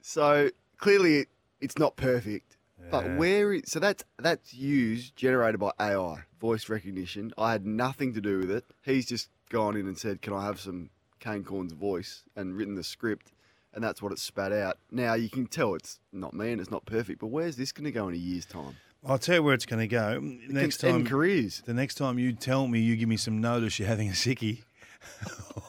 So 0.01 0.50
clearly, 0.77 1.20
it, 1.20 1.27
it's 1.62 1.77
not 1.77 1.96
perfect. 1.96 2.58
But 2.89 3.06
Yeah. 3.06 3.15
where? 3.15 3.53
It, 3.53 3.70
so 3.70 3.80
that's 3.80 4.03
that's 4.20 4.53
used 4.53 5.15
generated 5.15 5.62
by 5.62 5.72
AI. 5.80 6.24
voice 6.41 6.68
recognition. 6.68 7.32
I 7.38 7.53
had 7.53 7.65
nothing 7.65 8.13
to 8.15 8.20
do 8.20 8.39
with 8.39 8.51
it. 8.51 8.65
He's 8.82 9.06
just 9.06 9.30
gone 9.50 9.77
in 9.77 9.88
and 9.88 9.98
said, 9.98 10.22
"Can 10.22 10.34
I 10.34 10.44
have 10.44 10.60
some 10.60 10.89
cane 11.22 11.46
Corn's 11.46 11.72
voice?" 11.72 12.24
and 12.36 12.58
written 12.58 12.75
the 12.75 12.84
script, 12.84 13.32
and 13.73 13.83
that's 13.83 14.01
what 14.01 14.11
it 14.11 14.19
spat 14.19 14.51
out. 14.51 14.77
Now 14.91 15.13
you 15.13 15.29
can 15.29 15.45
tell 15.47 15.75
it's 15.75 15.99
not 16.11 16.33
me 16.33 16.51
and 16.51 16.61
it's 16.61 16.71
not 16.71 16.85
perfect, 16.85 17.19
but 17.19 17.27
where's 17.27 17.55
this 17.55 17.71
going 17.71 17.85
to 17.85 17.91
go 17.91 18.07
in 18.07 18.13
a 18.13 18.17
year's 18.17 18.45
time? 18.45 18.75
I'll 19.05 19.17
tell 19.17 19.35
you 19.35 19.43
where 19.43 19.55
it's 19.55 19.65
going 19.65 19.79
to 19.79 19.87
go. 19.87 20.19
Next 20.21 20.77
can 20.77 20.89
end 20.89 21.05
time, 21.05 21.07
careers. 21.07 21.63
the 21.65 21.73
next 21.73 21.95
time 21.95 22.19
you 22.19 22.33
tell 22.33 22.67
me, 22.67 22.79
you 22.79 22.95
give 22.95 23.09
me 23.09 23.17
some 23.17 23.41
notice 23.41 23.79
you're 23.79 23.87
having 23.87 24.09
a 24.09 24.11
sickie. 24.11 24.63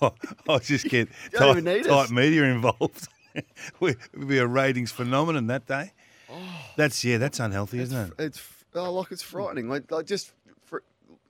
I'll 0.49 0.59
just 0.59 0.87
get 0.87 1.09
type, 1.35 1.65
type 1.65 2.11
media 2.11 2.45
involved. 2.45 3.09
It'll 3.81 4.27
be 4.27 4.39
a 4.39 4.47
ratings 4.47 4.93
phenomenon 4.93 5.47
that 5.47 5.67
day. 5.67 5.93
Oh. 6.31 6.37
That's 6.77 7.03
yeah, 7.05 7.19
that's 7.19 7.41
unhealthy, 7.41 7.81
isn't 7.81 8.13
it? 8.13 8.13
It's 8.19 8.43
oh, 8.75 8.93
like 8.93 9.11
it's 9.11 9.23
frightening. 9.23 9.69
Like, 9.69 9.91
like 9.91 10.07
just 10.07 10.33
for, 10.65 10.83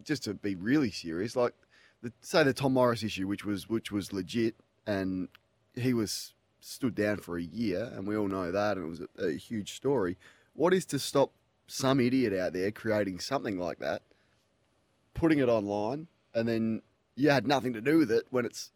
just 0.04 0.24
to 0.24 0.34
be 0.34 0.56
really 0.56 0.90
serious, 0.90 1.36
like 1.36 1.54
the, 2.02 2.12
say 2.20 2.42
the 2.42 2.52
Tom 2.52 2.74
Morris 2.74 3.04
issue, 3.04 3.28
which 3.28 3.44
was 3.44 3.68
which 3.68 3.92
was 3.92 4.12
legit, 4.12 4.56
and 4.86 5.28
he 5.74 5.94
was 5.94 6.34
stood 6.62 6.94
down 6.94 7.18
for 7.18 7.36
a 7.36 7.42
year, 7.42 7.90
and 7.94 8.06
we 8.06 8.16
all 8.16 8.28
know 8.28 8.52
that, 8.52 8.76
and 8.76 8.86
it 8.86 8.88
was 8.88 9.00
a, 9.00 9.26
a 9.26 9.32
huge 9.32 9.74
story. 9.74 10.16
What 10.54 10.72
is 10.72 10.84
to 10.86 10.98
stop 10.98 11.32
some 11.66 12.00
idiot 12.00 12.32
out 12.32 12.52
there 12.52 12.70
creating 12.70 13.18
something 13.18 13.58
like 13.58 13.78
that, 13.80 14.02
putting 15.14 15.38
it 15.38 15.48
online, 15.48 16.06
and 16.34 16.48
then 16.48 16.82
you 17.16 17.30
had 17.30 17.46
nothing 17.46 17.72
to 17.72 17.80
do 17.80 17.98
with 17.98 18.10
it 18.10 18.26
when 18.30 18.46
it's 18.46 18.70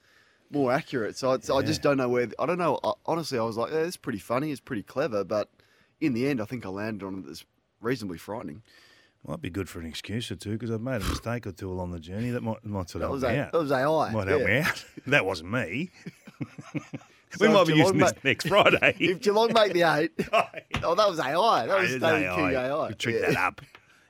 more 0.51 0.73
accurate? 0.73 1.17
So 1.17 1.33
it's, 1.33 1.49
I 1.49 1.63
just 1.63 1.83
don't 1.83 1.97
know 1.97 2.09
where. 2.09 2.29
I 2.39 2.47
don't 2.47 2.59
know. 2.59 2.81
I, 2.83 2.93
honestly, 3.07 3.39
I 3.39 3.43
was 3.43 3.57
like, 3.57 3.73
yeah, 3.73 3.79
it's 3.79 3.97
pretty 3.97 4.19
funny, 4.19 4.51
it's 4.51 4.61
pretty 4.61 4.83
clever, 4.83 5.25
but 5.25 5.51
in 6.01 6.13
the 6.13 6.27
end, 6.27 6.41
I 6.41 6.45
think 6.45 6.67
I 6.67 6.71
landed 6.71 7.07
on 7.07 7.25
it 7.25 7.31
as 7.31 7.45
reasonably 7.81 8.19
frightening. 8.19 8.63
Might 9.27 9.41
be 9.41 9.51
good 9.51 9.69
for 9.69 9.81
an 9.81 9.87
excuse 9.87 10.31
or 10.31 10.37
two 10.37 10.53
because 10.53 10.71
I've 10.71 10.81
made 10.81 11.03
a 11.03 11.05
mistake 11.05 11.49
or 11.49 11.53
two 11.53 11.71
along 11.71 11.91
the 11.91 11.99
journey. 11.99 12.31
That 12.31 12.43
might, 12.43 12.65
might 12.65 12.89
sort 12.89 13.03
of 13.03 13.11
help 13.11 13.23
me 13.23 13.39
a, 13.39 13.45
out. 13.45 13.53
that 13.53 13.59
was 13.59 13.73
AI. 13.73 14.13
might 14.13 14.29
help 14.29 14.43
me 14.43 14.59
out. 14.59 14.85
That 15.09 15.25
wasn't 15.25 15.51
me. 15.51 15.91
So 17.33 17.47
we 17.47 17.53
might 17.55 17.67
be 17.67 17.73
Geelong 17.75 17.87
using 17.87 17.99
this 17.99 18.25
next 18.25 18.49
Friday. 18.49 18.97
If 19.01 19.21
Geelong 19.21 19.53
make 19.53 19.73
the 19.73 19.83
eight, 19.83 20.13
oh, 20.33 20.43
oh, 20.83 20.95
that 20.95 21.09
was 21.09 21.19
AI. 21.21 21.67
That 21.67 21.81
was 21.81 21.91
David 21.91 22.03
AI. 22.05 22.35
King 22.35 22.53
AI. 22.55 22.89
You 22.89 22.95
tricked 22.95 23.21
Yeah. 23.21 23.33
that 23.33 23.37
up. 23.39 23.61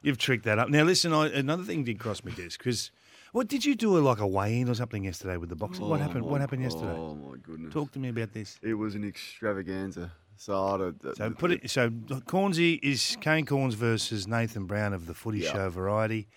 You've 0.03 0.19
tricked 0.19 0.45
that 0.45 0.59
up. 0.59 0.69
Now, 0.69 0.85
listen, 0.85 1.13
I, 1.13 1.29
another 1.29 1.65
thing 1.65 1.83
did 1.83 1.99
cross 1.99 2.23
my 2.23 2.31
desk 2.31 2.59
because 2.61 2.93
what 3.33 3.49
did 3.49 3.65
you 3.65 3.75
do? 3.75 3.97
A, 3.97 4.01
like 4.01 4.21
a 4.21 4.27
weigh-in 4.27 4.69
or 4.69 4.75
something 4.75 5.05
yesterday 5.05 5.37
with 5.37 5.49
the 5.49 5.57
boxing? 5.57 5.89
what 5.89 5.99
Oh 6.01 6.03
happened? 6.03 6.25
What 6.27 6.41
happened 6.41 6.63
yesterday? 6.63 6.93
Oh 6.97 7.15
my 7.17 7.37
goodness! 7.43 7.73
Talk 7.73 7.91
to 7.93 7.99
me 7.99 8.09
about 8.11 8.33
this. 8.33 8.59
It 8.63 8.75
was 8.75 8.95
an 8.95 9.05
extravaganza. 9.05 10.13
So, 10.37 10.67
I 10.67 10.77
don't, 10.77 11.05
uh, 11.05 11.15
So 11.15 11.31
put 11.31 11.51
it. 11.51 11.71
So 11.71 11.91
Cornsey 12.27 12.75
is 12.83 13.17
Kane 13.21 13.47
Cornes 13.47 13.73
versus 13.75 14.29
Nathan 14.29 14.67
Brown 14.67 14.93
of 14.93 15.07
the 15.07 15.15
Footy 15.15 15.39
Yeah. 15.39 15.53
Show 15.53 15.71
variety, 15.71 16.29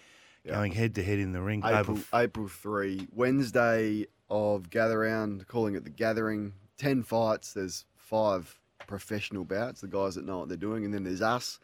going 0.48 0.72
head 0.72 0.96
to 0.96 1.04
head 1.04 1.20
in 1.20 1.34
the 1.34 1.42
ring. 1.42 1.62
April, 1.66 1.98
over 1.98 2.04
April 2.14 2.48
3, 2.48 3.08
Wednesday 3.14 4.06
of 4.30 4.70
Gather 4.70 5.00
Round, 5.00 5.46
calling 5.48 5.76
it 5.76 5.84
the 5.84 5.90
Gathering. 5.90 6.54
10 6.80 7.04
fights. 7.04 7.54
There's 7.54 7.86
five 7.96 8.60
professional 8.88 9.46
bouts, 9.46 9.82
the 9.82 9.88
guys 9.88 10.16
that 10.16 10.26
know 10.26 10.40
what 10.40 10.48
they're 10.48 10.58
doing, 10.58 10.84
and 10.86 10.92
then 10.94 11.04
there's 11.04 11.22
us. 11.22 11.60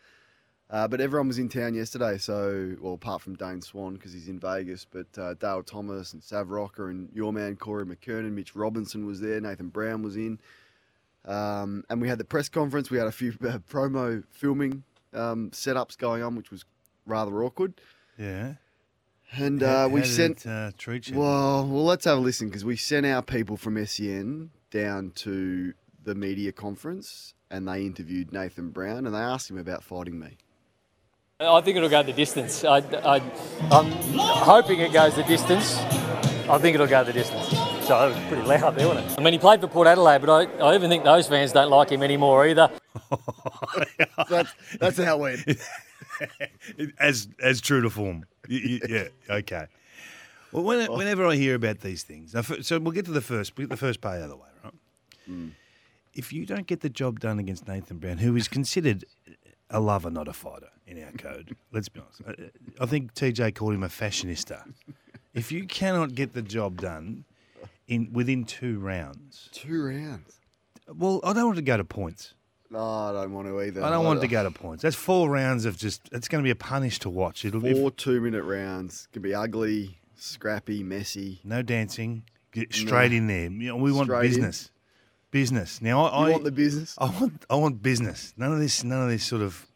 Uh, 0.70 0.88
but 0.88 1.00
everyone 1.00 1.28
was 1.28 1.38
in 1.38 1.48
town 1.50 1.74
yesterday, 1.76 2.18
so, 2.18 2.76
well, 2.82 2.94
apart 2.96 3.22
from 3.22 3.36
Dane 3.36 3.62
Swan 3.62 3.94
because 3.94 4.14
he's 4.14 4.28
in 4.28 4.40
Vegas, 4.40 4.86
but 4.90 5.06
uh, 5.18 5.36
Dale 5.36 5.62
Thomas 5.64 6.14
and 6.14 6.24
Sav 6.24 6.50
Rocker 6.50 6.90
and 6.90 7.10
your 7.14 7.32
man 7.32 7.56
Corey 7.56 7.86
McKernan, 7.86 8.32
Mitch 8.34 8.56
Robinson 8.56 9.06
was 9.06 9.22
there, 9.22 9.40
Nathan 9.40 9.70
Brown 9.70 10.02
was 10.02 10.16
in. 10.18 10.40
Um, 11.26 11.84
and 11.90 12.02
we 12.02 12.08
had 12.08 12.18
the 12.18 12.24
press 12.26 12.50
conference. 12.50 12.90
We 12.92 12.98
had 12.98 13.08
a 13.08 13.12
few 13.12 13.32
uh, 13.44 13.60
promo 13.72 14.24
filming 14.32 14.84
um, 15.14 15.50
setups 15.52 15.98
going 15.98 16.22
on, 16.24 16.36
which 16.36 16.52
was 16.52 16.66
rather 17.06 17.44
awkward. 17.44 17.74
yeah. 18.18 18.54
And 19.32 19.62
How- 19.62 19.86
uh, 19.86 19.88
we 19.90 20.02
how 20.02 20.06
sent. 20.06 20.46
it, 20.46 20.50
uh, 20.50 20.72
treat 20.78 21.10
you. 21.10 21.18
Well, 21.18 21.68
well, 21.68 21.84
let's 21.84 22.06
have 22.06 22.18
a 22.20 22.22
listen 22.22 22.48
because 22.48 22.64
we 22.64 22.76
sent 22.76 23.06
our 23.08 23.22
people 23.24 23.58
from 23.58 23.84
SEN 23.86 24.52
down 24.76 25.12
to 25.16 25.74
the 26.04 26.14
media 26.14 26.52
conference 26.52 27.34
and 27.50 27.66
they 27.66 27.86
interviewed 27.86 28.34
Nathan 28.34 28.70
Brown 28.70 29.06
and 29.06 29.16
they 29.16 29.20
asked 29.20 29.50
him 29.50 29.58
about 29.58 29.84
fighting 29.84 30.20
me. 30.20 30.38
I 31.40 31.62
think 31.62 31.78
it'll 31.78 31.90
go 31.90 32.04
the 32.04 32.12
distance. 32.14 32.64
I, 32.66 32.78
I, 32.78 33.22
I'm 33.72 33.92
hoping 34.18 34.80
it 34.82 34.92
goes 34.92 35.16
the 35.16 35.24
distance. 35.24 35.78
I 36.48 36.58
think 36.58 36.76
it'll 36.76 36.88
go 36.88 37.04
the 37.06 37.14
distance. 37.14 37.50
So 37.86 38.08
it 38.08 38.16
was 38.16 38.24
pretty 38.28 38.44
loud 38.44 38.76
there, 38.76 38.88
wasn't 38.88 39.12
it? 39.12 39.20
I 39.20 39.24
mean, 39.24 39.34
he 39.34 39.40
played 39.40 39.62
for 39.62 39.68
Port 39.68 39.88
Adelaide, 39.88 40.20
but 40.20 40.30
I, 40.30 40.64
I 40.64 40.76
even 40.76 40.90
think 40.90 41.04
those 41.04 41.28
fans 41.28 41.54
don't 41.54 41.70
like 41.70 41.90
him 41.90 42.04
anymore 42.04 42.46
either. 42.46 42.70
That's 44.30 44.54
that's 44.80 44.98
how 44.98 45.18
it 45.18 45.20
went. 45.20 45.60
as 47.00 47.28
as 47.42 47.62
true 47.62 47.82
to 47.82 47.90
form. 47.90 48.26
You- 48.48 48.60
you- 48.60 48.82
yeah. 48.90 49.36
Okay. 49.36 49.68
Well, 50.52 50.64
when, 50.64 50.88
oh. 50.90 50.96
whenever 50.96 51.26
I 51.26 51.36
hear 51.36 51.56
about 51.56 51.82
these 51.82 52.04
things, 52.04 52.34
so 52.62 52.80
we'll 52.80 52.94
get 52.94 53.06
to 53.06 53.12
the 53.12 53.20
first, 53.22 53.56
get 53.56 53.68
the 53.70 53.76
first 53.76 54.00
part 54.00 54.20
out 54.20 54.24
of 54.24 54.30
the 54.30 54.38
way, 54.38 54.48
right? 55.28 55.52
If 56.14 56.32
you 56.32 56.46
don't 56.46 56.66
get 56.68 56.80
the 56.82 56.90
job 56.90 57.20
done 57.20 57.40
against 57.40 57.68
Nathan 57.68 57.98
Brown, 57.98 58.18
who 58.20 58.36
is 58.36 58.48
considered 58.48 59.04
a 59.70 59.80
lover, 59.80 60.10
not 60.10 60.28
a 60.28 60.34
fighter, 60.34 60.70
in 60.88 61.04
our 61.04 61.12
code, 61.12 61.56
let's 61.74 61.90
be 61.90 62.00
honest. 62.00 62.22
I- 62.28 62.84
I 62.84 62.86
think 62.86 63.14
TJ 63.14 63.56
called 63.56 63.74
him 63.74 63.84
a 63.84 63.88
fashionista. 63.90 64.64
If 65.34 65.52
you 65.52 65.66
cannot 65.66 66.16
get 66.16 66.34
the 66.34 66.42
job 66.42 66.80
done 66.82 67.26
in 67.88 68.12
within 68.14 68.46
two 68.46 68.80
rounds, 68.80 69.50
Two 69.52 69.84
rounds. 69.86 70.40
well, 70.88 71.20
I 71.24 71.34
don't 71.34 71.46
want 71.46 71.58
to 71.58 71.62
go 71.62 71.76
to 71.78 71.84
points. 71.84 72.34
No, 72.70 72.80
I 72.84 73.12
don't 73.14 73.32
want 73.34 73.48
to 73.48 73.62
either. 73.62 73.84
I 73.84 73.90
don't 73.90 74.06
want 74.06 74.22
to 74.22 74.28
go 74.28 74.44
to 74.44 74.52
points. 74.52 74.82
That's 74.84 74.96
four 74.96 75.30
rounds 75.30 75.66
of 75.66 75.78
just. 75.78 76.02
It's 76.12 76.28
going 76.28 76.44
to 76.44 76.48
be 76.48 76.52
a 76.52 76.56
punish 76.56 77.00
to 77.00 77.10
watch. 77.10 77.46
It'll 77.46 77.62
Four 77.62 77.92
two 77.92 78.20
minute 78.22 78.44
rounds 78.44 79.08
can 79.14 79.22
be 79.22 79.34
ugly, 79.34 80.00
scrappy, 80.16 80.82
messy. 80.84 81.40
No 81.44 81.62
dancing. 81.62 82.24
Get 82.52 82.74
straight 82.74 83.14
in 83.14 83.28
there. 83.28 83.50
You 83.52 83.68
know, 83.70 83.76
we 83.76 83.92
want 83.92 84.08
Straight 84.08 84.26
in. 84.26 84.30
business. 84.32 84.72
Business. 85.36 85.82
Now 85.82 86.06
I, 86.06 86.20
You 86.22 86.28
I 86.28 86.32
want 86.32 86.44
the 86.46 86.52
business? 86.52 86.96
I 86.98 87.06
want 87.20 87.46
I 87.50 87.56
want 87.56 87.84
business. 87.84 88.34
None 88.38 88.54
of 88.54 88.60
this 88.60 88.86
none 88.86 89.02
of 89.04 89.10
this 89.10 89.26
sort 89.26 89.42
of 89.42 89.68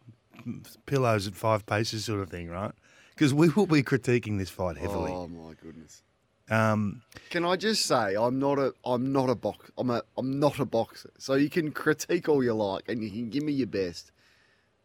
pillows 0.85 1.27
at 1.27 1.35
five 1.35 1.65
paces 1.65 2.05
sort 2.05 2.21
of 2.21 2.29
thing, 2.29 2.47
right? 2.49 2.71
Because 3.13 3.33
we 3.33 3.49
will 3.49 3.67
be 3.67 3.83
critiquing 3.83 4.37
this 4.37 4.49
fight 4.49 4.77
heavily. 4.77 5.11
Oh 5.11 5.27
my 5.27 5.51
goodness. 5.61 6.01
Um, 6.49 7.01
Can 7.29 7.43
I 7.43 7.57
just 7.57 7.85
say 7.85 8.15
I'm 8.15 8.39
not 8.39 8.57
a 8.57 8.73
I'm 8.85 9.11
not 9.11 9.29
a 9.29 9.35
box 9.35 9.69
I'm 9.77 9.89
a 9.89 10.01
I'm 10.17 10.39
not 10.39 10.59
a 10.59 10.65
boxer. 10.65 11.11
So 11.17 11.33
you 11.33 11.49
can 11.49 11.73
critique 11.73 12.29
all 12.29 12.41
you 12.41 12.53
like 12.53 12.87
and 12.87 13.03
you 13.03 13.09
can 13.09 13.29
give 13.29 13.43
me 13.43 13.51
your 13.51 13.67
best, 13.67 14.13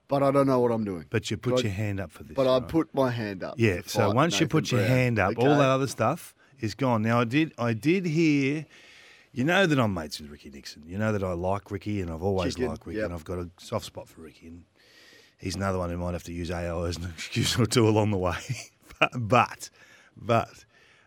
but 0.09 0.25
I 0.25 0.33
don't 0.33 0.49
know 0.49 0.59
what 0.59 0.73
I'm 0.73 0.85
doing. 0.85 1.07
but 1.09 1.31
you 1.31 1.37
put 1.37 1.55
But- 1.55 1.63
your 1.63 1.73
hand 1.73 2.01
up 2.01 2.11
for 2.11 2.25
this. 2.25 2.35
But 2.35 2.49
I 2.49 2.59
put 2.59 2.93
my 2.93 3.11
hand 3.13 3.45
up. 3.45 3.55
Yeah. 3.59 3.83
So 3.87 4.11
once 4.11 4.41
you 4.41 4.47
Nathan 4.47 4.49
put 4.49 4.73
your 4.73 4.83
hand 4.83 5.21
up, 5.21 5.39
all 5.39 5.57
that 5.57 5.71
other 5.77 5.87
stuff 5.87 6.35
is 6.59 6.75
gone. 6.75 7.03
Now 7.03 7.21
I 7.21 7.25
did 7.25 7.53
I 7.59 7.75
did 7.75 8.07
hear. 8.07 8.67
You 9.35 9.43
know 9.43 9.67
that 9.67 9.81
I'm 9.81 9.93
mates 9.93 10.21
with 10.21 10.31
Ricky 10.31 10.49
Nixon. 10.49 10.85
You 10.87 10.97
know 10.97 11.11
that 11.11 11.25
I 11.25 11.33
like 11.33 11.73
Ricky, 11.73 12.01
and 12.01 12.09
I've 12.09 12.23
always 12.23 12.55
Chicken, 12.55 12.71
liked 12.71 12.87
Ricky, 12.87 12.99
yep. 12.99 13.07
and 13.07 13.15
I've 13.15 13.25
got 13.25 13.39
a 13.39 13.51
soft 13.59 13.85
spot 13.85 14.09
for 14.09 14.21
Ricky. 14.21 14.47
And 14.47 14.65
he's 15.39 15.57
another 15.57 15.79
one 15.79 15.91
who 15.91 15.97
might 15.97 16.13
have 16.13 16.23
to 16.25 16.33
use 16.33 16.53
AI 16.53 16.87
as 16.87 16.97
an 16.99 17.05
excuse 17.15 17.59
or 17.59 17.67
two 17.67 17.89
along 17.89 18.13
the 18.13 18.17
way. 18.17 18.37
but, 19.01 19.11
but, 19.17 19.71
but 20.17 20.65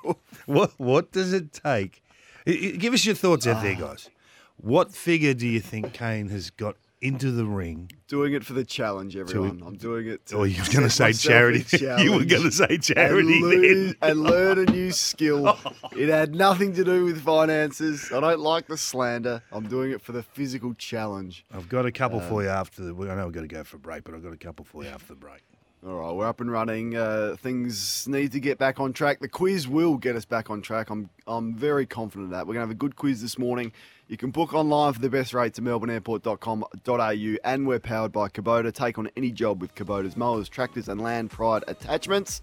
What 0.46 0.72
what 0.78 1.12
does 1.12 1.32
it 1.32 1.52
take? 1.52 2.02
I- 2.46 2.50
I- 2.50 2.76
Give 2.76 2.94
us 2.94 3.04
your 3.04 3.14
thoughts 3.14 3.46
out 3.46 3.62
there, 3.62 3.74
guys. 3.74 4.08
What 4.56 4.92
figure 4.94 5.34
do 5.34 5.46
you 5.46 5.60
think 5.60 5.92
Kane 5.92 6.28
has 6.30 6.50
got 6.50 6.76
into 7.00 7.30
the 7.30 7.44
ring. 7.44 7.90
Doing 8.08 8.32
it 8.32 8.44
for 8.44 8.52
the 8.54 8.64
challenge, 8.64 9.16
everyone. 9.16 9.62
I'm 9.64 9.76
doing 9.76 10.08
it. 10.08 10.32
Or 10.32 10.46
you 10.46 10.60
were 10.62 10.68
going 10.72 10.84
to 10.84 10.90
say 10.90 11.12
charity. 11.12 11.64
you 12.02 12.12
were 12.12 12.24
going 12.24 12.42
to 12.42 12.50
say 12.52 12.66
and, 12.70 12.82
charity 12.82 13.40
learn, 13.40 13.60
then. 13.62 13.96
and 14.02 14.20
learn 14.22 14.58
a 14.58 14.64
new 14.64 14.90
skill. 14.90 15.56
It 15.92 16.08
had 16.08 16.34
nothing 16.34 16.74
to 16.74 16.84
do 16.84 17.04
with 17.04 17.20
finances. 17.22 18.10
I 18.12 18.20
don't 18.20 18.40
like 18.40 18.66
the 18.68 18.76
slander. 18.76 19.42
I'm 19.50 19.66
doing 19.68 19.90
it 19.90 20.00
for 20.00 20.12
the 20.12 20.22
physical 20.22 20.74
challenge. 20.74 21.44
I've 21.52 21.68
got 21.68 21.86
a 21.86 21.92
couple 21.92 22.20
Uh, 22.20 22.28
for 22.28 22.42
you 22.42 22.48
after 22.48 22.82
the. 22.82 22.94
I 23.10 23.14
know 23.16 23.24
we've 23.24 23.34
got 23.34 23.40
to 23.40 23.48
go 23.48 23.64
for 23.64 23.76
a 23.76 23.80
break, 23.80 24.04
but 24.04 24.14
I've 24.14 24.22
got 24.22 24.32
a 24.32 24.36
couple 24.36 24.64
for 24.64 24.84
you 24.84 24.90
after 24.90 25.08
the 25.08 25.16
break. 25.16 25.42
All 25.86 25.94
right, 25.94 26.12
we're 26.12 26.26
up 26.26 26.40
and 26.40 26.50
running. 26.50 26.96
Uh, 26.96 27.36
things 27.38 28.06
need 28.08 28.32
to 28.32 28.40
get 28.40 28.58
back 28.58 28.80
on 28.80 28.92
track. 28.92 29.20
The 29.20 29.28
quiz 29.28 29.68
will 29.68 29.96
get 29.96 30.16
us 30.16 30.24
back 30.24 30.50
on 30.50 30.60
track. 30.60 30.90
I'm 30.90 31.08
I'm 31.26 31.54
very 31.54 31.86
confident 31.86 32.26
of 32.26 32.30
that. 32.32 32.46
We're 32.46 32.54
going 32.54 32.64
to 32.64 32.68
have 32.68 32.70
a 32.70 32.74
good 32.74 32.96
quiz 32.96 33.22
this 33.22 33.38
morning. 33.38 33.72
You 34.08 34.16
can 34.16 34.30
book 34.30 34.54
online 34.54 34.94
for 34.94 35.00
the 35.00 35.10
best 35.10 35.34
rates 35.34 35.58
at 35.58 35.64
melbourneairport.com.au 35.66 37.36
and 37.44 37.66
we're 37.66 37.78
powered 37.78 38.10
by 38.10 38.28
Kubota. 38.28 38.72
Take 38.72 38.98
on 38.98 39.10
any 39.18 39.30
job 39.30 39.60
with 39.60 39.74
Kubota's 39.74 40.16
mowers, 40.16 40.48
tractors 40.48 40.88
and 40.88 40.98
land 40.98 41.30
pride 41.30 41.62
attachments. 41.68 42.40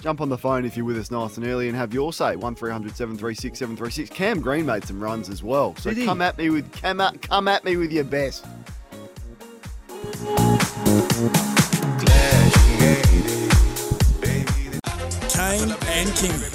Jump 0.00 0.20
on 0.20 0.28
the 0.28 0.38
phone 0.38 0.64
if 0.64 0.76
you're 0.76 0.84
with 0.84 0.98
us 0.98 1.12
nice 1.12 1.36
and 1.36 1.46
early 1.46 1.68
and 1.68 1.76
have 1.76 1.94
your 1.94 2.12
say. 2.12 2.34
1300 2.34 2.96
736 2.96 3.56
736. 3.56 4.10
Cam 4.10 4.40
Green 4.40 4.66
made 4.66 4.84
some 4.84 5.00
runs 5.00 5.28
as 5.28 5.44
well. 5.44 5.76
So 5.76 5.90
Did 5.90 5.98
he? 5.98 6.04
come 6.04 6.20
at 6.20 6.36
me 6.36 6.50
with 6.50 6.72
come 6.72 7.00
at, 7.00 7.22
come 7.22 7.46
at 7.46 7.64
me 7.64 7.76
with 7.76 7.92
your 7.92 8.02
best. 8.02 8.44
Kane 15.28 15.74
and 15.86 16.08
King. 16.16 16.32
And 16.32 16.52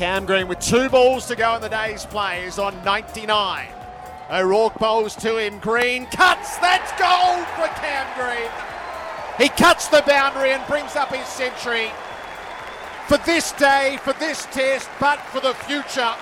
Cam 0.00 0.24
Green 0.24 0.48
with 0.48 0.60
two 0.60 0.88
balls 0.88 1.26
to 1.26 1.36
go 1.36 1.56
in 1.56 1.60
the 1.60 1.68
day's 1.68 2.06
play 2.06 2.44
is 2.44 2.58
on 2.58 2.74
99. 2.84 3.68
O'Rourke 4.30 4.78
bowls 4.78 5.14
to 5.16 5.36
him. 5.36 5.58
Green 5.58 6.06
cuts. 6.06 6.56
That's 6.56 6.90
gold 6.92 7.46
for 7.48 7.68
Cam 7.78 8.06
Green. 8.16 8.50
He 9.36 9.50
cuts 9.62 9.88
the 9.88 10.02
boundary 10.06 10.52
and 10.52 10.66
brings 10.66 10.96
up 10.96 11.14
his 11.14 11.26
century 11.26 11.90
for 13.08 13.18
this 13.26 13.52
day, 13.52 13.98
for 14.02 14.14
this 14.14 14.46
test, 14.46 14.88
but 14.98 15.20
for 15.20 15.40
the 15.42 15.52
future. 15.52 16.14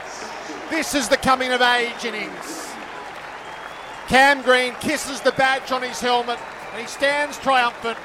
This 0.70 0.96
is 0.96 1.08
the 1.08 1.16
coming 1.16 1.52
of 1.52 1.60
age 1.60 2.04
innings. 2.04 2.72
Cam 4.08 4.42
Green 4.42 4.74
kisses 4.80 5.20
the 5.20 5.30
badge 5.30 5.70
on 5.70 5.82
his 5.82 6.00
helmet 6.00 6.40
and 6.72 6.80
he 6.82 6.88
stands 6.88 7.38
triumphant, 7.38 7.96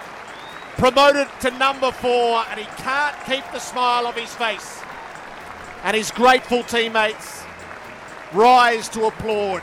promoted 0.77 1.27
to 1.41 1.49
number 1.57 1.91
four, 1.91 2.45
and 2.51 2.59
he 2.59 2.67
can't 2.77 3.15
keep 3.25 3.43
the 3.51 3.59
smile 3.59 4.05
off 4.05 4.15
his 4.15 4.35
face. 4.35 4.83
And 5.83 5.97
his 5.97 6.11
grateful 6.11 6.63
teammates 6.63 7.43
rise 8.33 8.89
to 8.89 9.05
applaud. 9.05 9.61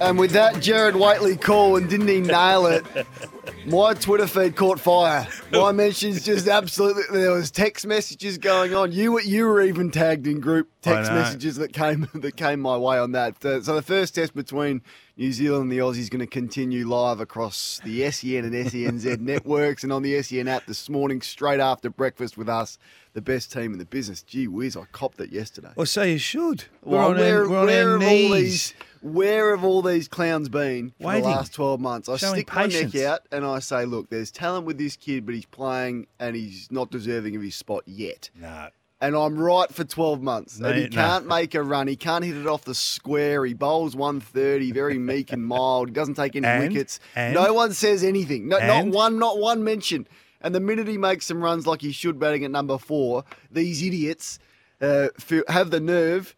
And 0.00 0.18
with 0.18 0.32
that 0.32 0.60
Jared 0.60 0.96
Whiteley 0.96 1.36
call, 1.36 1.76
and 1.76 1.88
didn't 1.88 2.08
he 2.08 2.20
nail 2.20 2.66
it? 2.66 2.84
My 3.66 3.94
Twitter 3.94 4.26
feed 4.26 4.56
caught 4.56 4.78
fire. 4.78 5.26
My 5.50 5.72
mentions 5.72 6.22
just 6.22 6.46
absolutely. 6.48 7.20
There 7.20 7.32
was 7.32 7.50
text 7.50 7.86
messages 7.86 8.36
going 8.36 8.74
on. 8.74 8.92
You 8.92 9.12
were 9.12 9.22
you 9.22 9.46
were 9.46 9.62
even 9.62 9.90
tagged 9.90 10.26
in 10.26 10.40
group 10.40 10.68
text 10.82 11.10
messages 11.10 11.56
that 11.56 11.72
came 11.72 12.06
that 12.14 12.36
came 12.36 12.60
my 12.60 12.76
way 12.76 12.98
on 12.98 13.12
that. 13.12 13.40
So 13.42 13.60
the 13.60 13.80
first 13.82 14.16
test 14.16 14.34
between 14.34 14.82
New 15.16 15.32
Zealand 15.32 15.62
and 15.62 15.72
the 15.72 15.78
Aussies 15.78 15.98
is 15.98 16.10
going 16.10 16.20
to 16.20 16.26
continue 16.26 16.86
live 16.86 17.20
across 17.20 17.80
the 17.84 18.10
SEN 18.10 18.44
and 18.44 18.52
SENZ 18.52 19.18
networks 19.20 19.82
and 19.82 19.92
on 19.92 20.02
the 20.02 20.20
SEN 20.22 20.46
app 20.46 20.66
this 20.66 20.90
morning, 20.90 21.22
straight 21.22 21.60
after 21.60 21.88
breakfast 21.88 22.36
with 22.36 22.48
us, 22.48 22.78
the 23.14 23.22
best 23.22 23.50
team 23.52 23.72
in 23.72 23.78
the 23.78 23.84
business. 23.86 24.22
Gee 24.22 24.48
whiz, 24.48 24.76
I 24.76 24.84
copped 24.92 25.20
it 25.20 25.30
yesterday. 25.30 25.70
Well, 25.76 25.86
so 25.86 26.02
you 26.02 26.18
should. 26.18 26.64
We're 26.82 26.98
Well, 26.98 27.10
on 27.10 27.20
our, 27.20 27.48
we're 27.48 27.58
on 27.60 27.70
our 27.70 27.98
knees. 27.98 28.74
Where 29.04 29.50
have 29.54 29.64
all 29.64 29.82
these 29.82 30.08
clowns 30.08 30.48
been 30.48 30.90
for 30.98 31.08
Waiting. 31.08 31.24
the 31.24 31.28
last 31.28 31.52
twelve 31.52 31.78
months? 31.80 32.08
I 32.08 32.16
Showing 32.16 32.34
stick 32.36 32.54
my 32.54 32.66
neck 32.66 32.94
out 32.96 33.20
and 33.30 33.44
I 33.44 33.58
say, 33.58 33.84
look, 33.84 34.08
there's 34.08 34.30
talent 34.30 34.64
with 34.66 34.78
this 34.78 34.96
kid, 34.96 35.26
but 35.26 35.34
he's 35.34 35.44
playing 35.44 36.06
and 36.18 36.34
he's 36.34 36.68
not 36.70 36.90
deserving 36.90 37.36
of 37.36 37.42
his 37.42 37.54
spot 37.54 37.82
yet. 37.86 38.30
No. 38.34 38.68
And 39.00 39.14
I'm 39.14 39.36
right 39.36 39.70
for 39.70 39.84
12 39.84 40.22
months. 40.22 40.58
No, 40.58 40.68
and 40.70 40.78
he 40.78 40.84
no. 40.84 40.90
can't 40.90 41.26
make 41.26 41.54
a 41.54 41.62
run. 41.62 41.88
He 41.88 41.96
can't 41.96 42.24
hit 42.24 42.36
it 42.36 42.46
off 42.46 42.64
the 42.64 42.74
square. 42.74 43.44
He 43.44 43.52
bowls 43.52 43.94
130, 43.94 44.72
very 44.72 44.98
meek 44.98 45.30
and 45.30 45.44
mild. 45.44 45.88
He 45.88 45.92
doesn't 45.94 46.14
take 46.14 46.34
any 46.34 46.46
And? 46.46 46.68
wickets. 46.72 47.00
And? 47.14 47.34
No 47.34 47.52
one 47.52 47.74
says 47.74 48.02
anything. 48.02 48.48
No, 48.48 48.58
not 48.58 48.86
one, 48.86 49.18
not 49.18 49.38
one 49.38 49.62
mention. 49.62 50.08
And 50.40 50.54
the 50.54 50.60
minute 50.60 50.88
he 50.88 50.96
makes 50.96 51.26
some 51.26 51.42
runs 51.42 51.66
like 51.66 51.82
he 51.82 51.92
should 51.92 52.18
batting 52.18 52.44
at 52.44 52.50
number 52.50 52.78
four, 52.78 53.24
these 53.50 53.82
idiots 53.82 54.38
uh, 54.80 55.08
have 55.48 55.70
the 55.70 55.80
nerve 55.80 56.34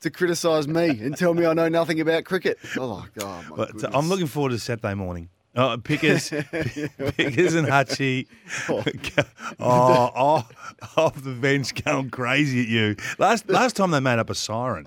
to 0.00 0.10
criticise 0.10 0.66
me 0.68 0.88
and 0.88 1.16
tell 1.16 1.34
me 1.34 1.44
I 1.46 1.52
know 1.54 1.68
nothing 1.68 2.00
about 2.00 2.24
cricket. 2.24 2.58
Oh, 2.76 2.98
my 3.00 3.06
God, 3.14 3.44
But 3.56 3.84
uh. 3.84 3.90
I'm 3.92 4.08
looking 4.08 4.26
forward 4.26 4.50
to 4.50 4.58
Saturday 4.58 4.94
morning. 4.94 5.28
Oh, 5.56 5.76
Pickers, 5.82 6.28
Pickers 6.30 7.54
and 7.54 7.66
Hutchie, 7.66 8.28
oh, 9.58 10.10
oh, 10.16 10.48
off 10.96 11.22
the 11.22 11.32
bench 11.32 11.74
going 11.84 12.10
crazy 12.10 12.60
at 12.62 12.68
you. 12.68 12.96
Last 13.18 13.48
last 13.48 13.74
time 13.76 13.90
they 13.90 13.98
made 14.00 14.18
up 14.20 14.30
a 14.30 14.34
siren, 14.34 14.86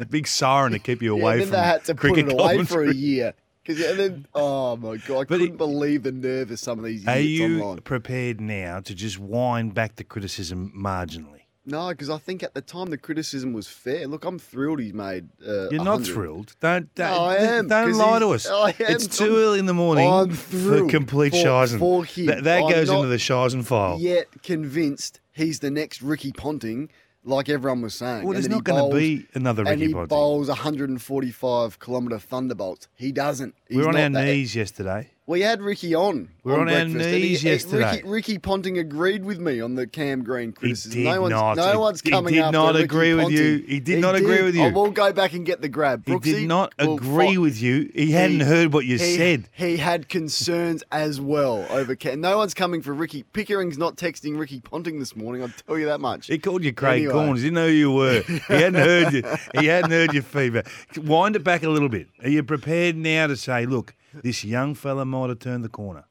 a 0.00 0.04
big 0.04 0.26
siren 0.26 0.72
to 0.72 0.78
keep 0.80 1.00
you 1.00 1.16
Yeah, 1.16 1.22
away 1.22 1.38
then 1.38 1.46
from 1.46 1.52
they 1.52 1.62
had 1.62 1.84
to 1.84 1.94
put 1.94 2.12
cricket 2.12 2.26
it 2.28 2.32
away 2.40 2.64
for 2.64 2.82
a 2.82 2.86
year. 2.92 2.94
year. 2.94 3.34
'Cause- 3.64 3.80
and 3.80 3.98
then, 3.98 4.26
oh 4.34 4.76
my 4.76 4.96
god, 4.98 5.14
I 5.14 5.18
But 5.20 5.28
couldn't 5.28 5.46
it- 5.52 5.56
believe 5.56 6.02
the 6.02 6.12
nerve 6.12 6.50
of 6.50 6.58
some 6.58 6.78
of 6.80 6.84
these 6.84 7.06
Are 7.06 7.18
you 7.18 7.62
online. 7.62 7.78
prepared 7.78 8.40
now 8.40 8.80
to 8.80 8.94
just 8.94 9.18
wind 9.18 9.74
back 9.74 9.96
the 9.96 10.04
criticism 10.04 10.72
marginally? 10.76 11.43
No, 11.66 11.88
because 11.88 12.10
I 12.10 12.18
think 12.18 12.42
at 12.42 12.52
the 12.52 12.60
time 12.60 12.90
the 12.90 12.98
criticism 12.98 13.52
was 13.54 13.66
fair. 13.66 14.06
Look, 14.06 14.24
I'm 14.26 14.38
thrilled 14.38 14.80
he's 14.80 14.92
made. 14.92 15.28
Uh, 15.46 15.70
You're 15.70 15.82
not 15.82 16.02
thrilled. 16.02 16.54
Don't 16.60 16.94
don't, 16.94 17.10
No, 17.10 17.24
I 17.24 17.36
am, 17.36 17.68
don't 17.68 17.92
lie 17.94 18.18
to 18.18 18.28
us. 18.28 18.46
I 18.46 18.68
am. 18.70 18.74
It's 18.78 19.06
too 19.06 19.24
I'm- 19.24 19.34
early 19.34 19.58
in 19.60 19.66
the 19.66 19.72
morning 19.74 20.06
I'm 20.10 20.30
for 20.30 20.86
complete 20.88 21.30
for- 21.32 21.38
Shizen. 21.38 21.78
for. 21.78 22.04
That, 22.42 22.60
goes 22.70 22.90
into 22.90 23.06
the 23.08 23.16
Shizen 23.16 23.64
file. 23.64 23.98
Yet 23.98 24.26
convinced 24.42 25.20
he's 25.32 25.60
the 25.60 25.70
next 25.70 26.02
Ricky 26.02 26.32
Ponting, 26.32 26.90
like 27.24 27.48
everyone 27.48 27.80
was 27.80 27.94
saying. 27.94 28.24
Well, 28.24 28.36
And 28.36 28.44
there's 28.44 28.50
not 28.50 28.64
going 28.64 28.90
to 28.90 28.94
be 28.96 29.26
another 29.34 29.62
Ricky 29.62 29.72
And 29.72 29.82
he 29.82 29.92
Ponting. 29.94 30.08
bowls 30.08 30.48
145 30.48 31.80
kilometre 31.80 32.18
thunderbolts. 32.18 32.88
He 32.94 33.10
doesn't. 33.10 33.54
He's 33.68 33.78
we 33.78 33.82
were 33.82 33.88
on 33.88 33.96
our 33.96 34.02
that- 34.10 34.10
knees 34.26 34.54
yesterday. 34.54 35.10
We 35.26 35.40
had 35.40 35.62
Ricky 35.62 35.94
on. 35.94 36.28
We 36.42 36.52
were 36.52 36.60
on 36.60 36.68
our 36.68 36.84
knees 36.84 37.40
he- 37.40 37.48
yesterday. 37.48 37.96
Ricky, 37.96 38.06
Ricky 38.08 38.38
Ponting 38.38 38.76
agreed 38.76 39.24
with 39.24 39.38
me 39.40 39.58
on 39.58 39.74
the 39.74 39.86
Cam 39.86 40.22
Green 40.22 40.52
criticism. 40.52 40.98
did 41.02 41.04
no 41.04 41.22
one's, 41.22 41.30
not. 41.30 41.56
No 41.56 41.80
one's 41.80 42.02
He 42.02 42.10
coming 42.10 42.34
did 42.34 42.40
after 42.40 42.52
not 42.52 42.74
Ricky 42.74 42.84
agree 42.84 43.14
with 43.14 43.22
Ponting. 43.24 43.38
you. 43.42 43.64
He 43.66 43.80
did 43.80 44.00
not 44.02 44.16
agree 44.16 44.42
with 44.42 44.54
you. 44.54 44.64
I 44.64 44.70
will 44.70 44.90
go 44.90 45.14
back 45.14 45.32
and 45.32 45.46
get 45.46 45.62
the 45.62 45.70
grab. 45.70 46.02
He 46.06 46.18
did 46.18 46.46
not 46.46 46.74
agree 46.78 47.36
fi- 47.36 47.38
with 47.38 47.62
you. 47.62 47.90
He 47.94 48.10
hadn't 48.10 48.40
heard 48.40 48.74
what 48.74 48.84
you 48.84 48.98
he- 48.98 49.16
said. 49.16 49.48
He 49.52 49.78
had 49.78 50.10
concerns 50.10 50.84
as 50.92 51.22
well 51.22 51.64
over 51.70 51.94
Cam. 51.96 52.20
No 52.20 52.36
one's 52.36 52.52
coming 52.52 52.82
for 52.82 52.92
Ricky. 52.92 53.22
Pickering's 53.22 53.78
not 53.78 53.96
texting 53.96 54.38
Ricky 54.38 54.60
Ponting 54.60 54.98
this 54.98 55.16
morning. 55.16 55.40
I'll 55.42 55.52
tell 55.66 55.78
you 55.78 55.86
that 55.86 56.00
much. 56.02 56.26
He 56.26 56.36
called 56.36 56.62
you 56.64 56.74
Craig 56.74 57.04
Anyway. 57.04 57.14
Cornes. 57.14 57.36
He 57.38 57.44
didn't 57.44 57.54
know 57.54 57.68
who 57.68 57.72
you 57.72 57.92
were. 57.92 58.20
He 58.20 58.38
hadn't 58.48 58.74
heard 58.74 59.12
you. 59.14 59.22
He 59.58 59.66
hadn't 59.68 59.90
heard 59.90 60.12
your 60.12 60.22
feedback. 60.22 60.66
Wind 61.02 61.34
it 61.34 61.42
back 61.44 61.62
a 61.62 61.70
little 61.70 61.88
bit. 61.88 62.08
Are 62.22 62.28
you 62.28 62.42
prepared 62.42 62.94
now 62.94 63.26
to 63.26 63.36
say, 63.38 63.64
look, 63.64 63.94
this 64.22 64.44
young 64.44 64.74
fella 64.74 65.04
might 65.04 65.28
have 65.28 65.38
turned 65.38 65.64
the 65.64 65.68
corner? 65.68 66.04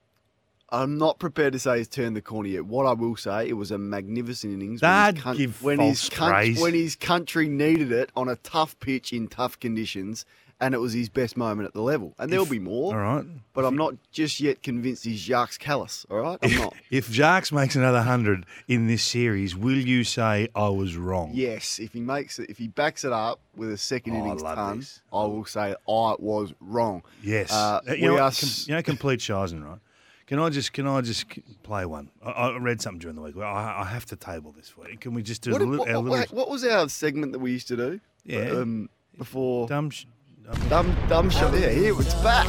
I'm 0.69 0.97
not 0.97 1.19
prepared 1.19 1.53
to 1.53 1.59
say 1.59 1.77
he's 1.77 1.87
turned 1.87 2.15
the 2.15 2.21
corner 2.21 2.49
yet. 2.49 2.65
What 2.65 2.87
I 2.87 2.93
will 2.93 3.15
say, 3.15 3.47
it 3.47 3.53
was 3.53 3.69
a 3.69 3.77
magnificent 3.77 4.53
innings. 4.53 4.81
Don't 4.81 5.23
when 5.23 5.35
his, 5.35 5.37
give 5.37 5.63
when 5.63 5.79
his 5.79 6.09
praise. 6.09 6.59
when 6.59 6.73
his 6.73 6.95
country 6.95 7.47
needed 7.47 7.91
it 7.91 8.11
on 8.15 8.27
a 8.27 8.37
tough 8.37 8.79
pitch 8.79 9.13
in 9.13 9.27
tough 9.27 9.59
conditions, 9.59 10.25
and 10.63 10.73
it 10.73 10.79
was 10.79 10.93
his 10.93 11.09
best 11.09 11.35
moment 11.37 11.67
at 11.67 11.73
the 11.73 11.81
level. 11.81 12.13
And 12.17 12.31
there'll 12.31 12.45
be 12.45 12.59
more. 12.59 12.93
All 12.93 12.99
right. 13.17 13.25
But 13.53 13.65
I'm 13.65 13.75
not 13.75 13.95
just 14.11 14.39
yet 14.39 14.63
convinced 14.63 15.03
he's 15.03 15.19
Jacques 15.19 15.59
Kallis. 15.59 16.05
All 16.09 16.17
right, 16.19 16.39
I'm 16.41 16.55
not. 16.55 16.73
If 16.89 17.09
Jarks 17.09 17.51
makes 17.51 17.75
another 17.75 18.01
hundred 18.01 18.45
in 18.67 18.87
this 18.87 19.03
series, 19.03 19.55
will 19.55 19.77
you 19.77 20.03
say 20.03 20.47
I 20.55 20.69
was 20.69 20.95
wrong? 20.97 21.31
yes, 21.33 21.79
if 21.79 21.93
he 21.93 21.99
makes 21.99 22.39
it, 22.39 22.49
if 22.49 22.57
he 22.57 22.67
backs 22.67 23.03
it 23.03 23.11
up 23.11 23.39
with 23.55 23.71
a 23.71 23.77
second 23.77 24.15
Oh, 24.15 24.19
innings 24.25 24.41
ton, 24.41 24.79
this. 24.79 25.01
I 25.11 25.23
will 25.25 25.45
say 25.45 25.71
I 25.87 26.15
was 26.19 26.53
wrong. 26.59 27.03
Yes. 27.21 27.51
Uh, 27.51 27.81
Uh, 27.87 27.93
you, 27.93 28.07
know, 28.07 28.17
are? 28.17 28.31
Com- 28.31 28.49
you 28.65 28.73
know, 28.75 28.81
complete 28.81 29.19
Shizen, 29.19 29.63
right? 29.63 29.79
Can 30.25 30.39
I 30.39 30.49
just 30.49 30.71
can 30.73 30.87
I 30.87 31.01
just 31.01 31.25
play 31.63 31.85
one? 31.85 32.09
I, 32.25 32.31
I 32.31 32.57
read 32.57 32.81
something 32.81 32.99
during 32.99 33.15
the 33.17 33.21
week. 33.21 33.35
I, 33.37 33.81
I 33.81 33.85
have 33.85 34.05
to 34.05 34.15
table 34.15 34.51
this 34.57 34.69
for 34.69 34.89
you. 34.89 34.97
Can 34.97 35.13
we 35.13 35.21
just 35.21 35.41
do 35.41 35.51
What, 35.51 35.61
a 35.61 35.65
little, 35.65 35.85
what, 35.85 35.93
our 35.93 36.01
little 36.01 36.35
what 36.37 36.49
was 36.49 36.63
our 36.63 36.87
segment 36.89 37.33
that 37.33 37.39
we 37.39 37.51
used 37.51 37.67
to 37.67 37.75
do? 37.75 37.99
Yeah. 38.25 38.51
Um, 38.51 38.89
before 39.17 39.67
dumb? 39.67 39.89
Sh- 39.89 40.05
dumb 40.43 40.69
dumb 40.69 40.95
dumb 41.09 41.29
shot. 41.29 41.53
Yeah, 41.53 41.69
here 41.69 41.93
it's 41.99 42.13
back. 42.15 42.47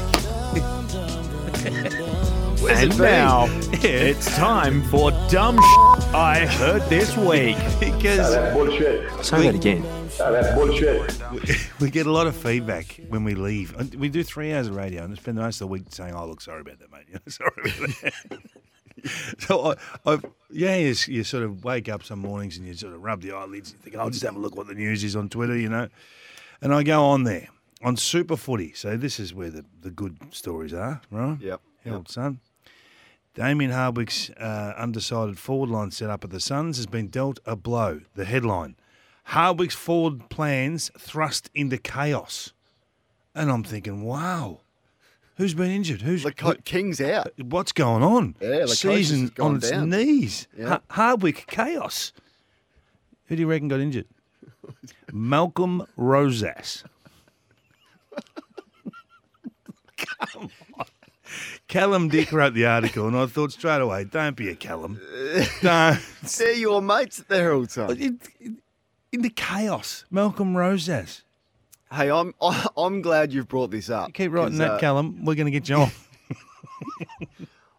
And 2.67 2.95
it 2.95 2.99
now 2.99 3.45
it's 3.73 4.35
time 4.37 4.83
for 4.85 5.11
dumb 5.31 5.59
I 6.15 6.47
heard 6.47 6.81
this 6.89 7.15
week. 7.15 7.57
because 7.81 8.33
Say 9.27 9.43
that 9.51 9.55
again. 9.55 9.83
we 11.79 11.91
get 11.91 12.07
a 12.07 12.11
lot 12.11 12.27
of 12.27 12.35
feedback 12.35 12.99
when 13.09 13.23
we 13.23 13.35
leave. 13.35 13.79
And 13.79 13.95
We 13.97 14.09
do 14.09 14.23
three 14.23 14.55
hours 14.55 14.69
of 14.69 14.77
radio 14.77 15.05
and 15.05 15.15
spend 15.19 15.37
the 15.37 15.43
most 15.43 15.57
of 15.57 15.67
the 15.69 15.73
week 15.73 15.85
saying, 15.91 16.15
"Oh, 16.15 16.27
look, 16.27 16.41
sorry 16.41 16.63
about 16.63 16.79
that, 16.79 16.91
mate. 16.91 17.07
Sorry 17.31 17.51
about 17.77 17.91
that." 18.01 19.41
so 19.41 19.73
I, 20.07 20.13
I, 20.15 20.19
yeah, 20.51 20.77
you, 20.77 20.91
s- 20.93 21.09
you 21.09 21.23
sort 21.23 21.43
of 21.43 21.65
wake 21.65 21.91
up 21.91 22.03
some 22.03 22.21
mornings 22.21 22.57
and 22.57 22.67
you 22.67 22.73
sort 22.73 22.95
of 22.95 23.03
rub 23.03 23.21
the 23.21 23.33
eyelids 23.33 23.73
and 23.73 23.81
think, 23.83 23.95
"I'll 23.97 24.09
just 24.09 24.25
have 24.25 24.37
a 24.37 24.39
look 24.39 24.57
what 24.57 24.69
the 24.69 24.75
news 24.75 25.05
is 25.05 25.17
on 25.17 25.29
Twitter," 25.29 25.57
you 25.57 25.69
know. 25.69 25.89
And 26.63 26.73
I 26.73 26.83
go 26.83 27.05
on 27.05 27.25
there 27.25 27.49
on 27.85 27.97
Super 27.97 28.37
Footy. 28.37 28.73
So 28.75 28.97
this 28.97 29.21
is 29.21 29.33
where 29.33 29.51
the, 29.51 29.65
the 29.83 29.91
good 29.91 30.17
stories 30.35 30.73
are, 30.75 31.01
right? 31.11 31.39
Yep. 31.41 31.61
Herald 31.85 32.09
Sun. 32.09 32.41
Damien 33.35 33.71
Hardwick's 33.73 34.31
uh, 34.31 34.75
undecided 34.79 35.39
forward 35.39 35.69
line 35.69 35.91
set 35.91 36.09
up 36.09 36.25
at 36.25 36.31
the 36.31 36.41
Suns 36.41 36.77
has 36.79 36.87
been 36.87 37.09
dealt 37.09 37.39
a 37.45 37.55
blow. 37.57 38.01
The 38.15 38.25
headline 38.25 38.77
Hardwick's 39.29 39.75
forward 39.75 40.29
plans 40.29 40.91
thrust 40.99 41.51
into 41.55 41.77
chaos. 41.79 42.53
And 43.35 43.51
I'm 43.51 43.65
thinking, 43.65 44.05
wow, 44.05 44.61
who's 45.37 45.55
been 45.55 45.71
injured? 45.71 46.03
Who's 46.03 46.23
The 46.23 46.31
co- 46.33 46.55
King's 46.65 47.01
out. 47.01 47.33
What's 47.43 47.73
going 47.73 48.03
on? 48.05 48.37
Yeah, 48.41 48.67
Season 48.67 49.33
on 49.41 49.57
its 49.57 49.71
down. 49.71 49.91
knees. 49.91 50.47
Yeah. 50.57 50.69
Ha- 50.69 50.81
Hardwick 50.91 51.47
chaos. 51.49 52.13
Who 53.27 53.35
do 53.37 53.41
you 53.43 53.49
reckon 53.49 53.69
got 53.69 53.81
injured? 53.81 54.07
Malcolm 55.13 55.87
Rosas. 55.97 56.85
Come 60.35 60.51
on. 60.79 60.87
Callum 61.69 62.09
Dick 62.09 62.33
wrote 62.33 62.53
the 62.55 62.67
article, 62.67 63.09
and 63.09 63.17
I 63.17 63.25
thought 63.27 63.53
straight 63.53 63.81
away, 63.81 64.05
don't 64.05 64.37
be 64.37 64.51
a 64.51 64.55
Callum. 64.55 65.01
Don't. 65.63 65.99
They're 66.39 66.53
your 66.53 66.83
mates 66.83 67.21
at 67.21 67.29
the 67.29 67.37
Herald 67.39 67.71
Sun. 67.71 67.97
In- 67.97 68.21
in- 68.41 68.59
Into 69.13 69.31
chaos. 69.31 70.05
Malcolm 70.11 70.57
Rosas. 70.57 71.23
Hey, 71.91 72.11
I'm 72.11 72.35
I'm 72.77 73.01
glad 73.01 73.33
you've 73.33 73.49
brought 73.49 73.71
this 73.71 73.89
up. 73.89 74.13
Keep 74.13 74.33
writing 74.33 74.59
that, 74.59 74.73
uh, 74.73 74.79
Callum. 74.79 75.25
We're 75.25 75.35
going 75.37 75.47
to 75.47 75.53
get 75.53 75.69
you 75.69 75.77
on. 75.77 75.91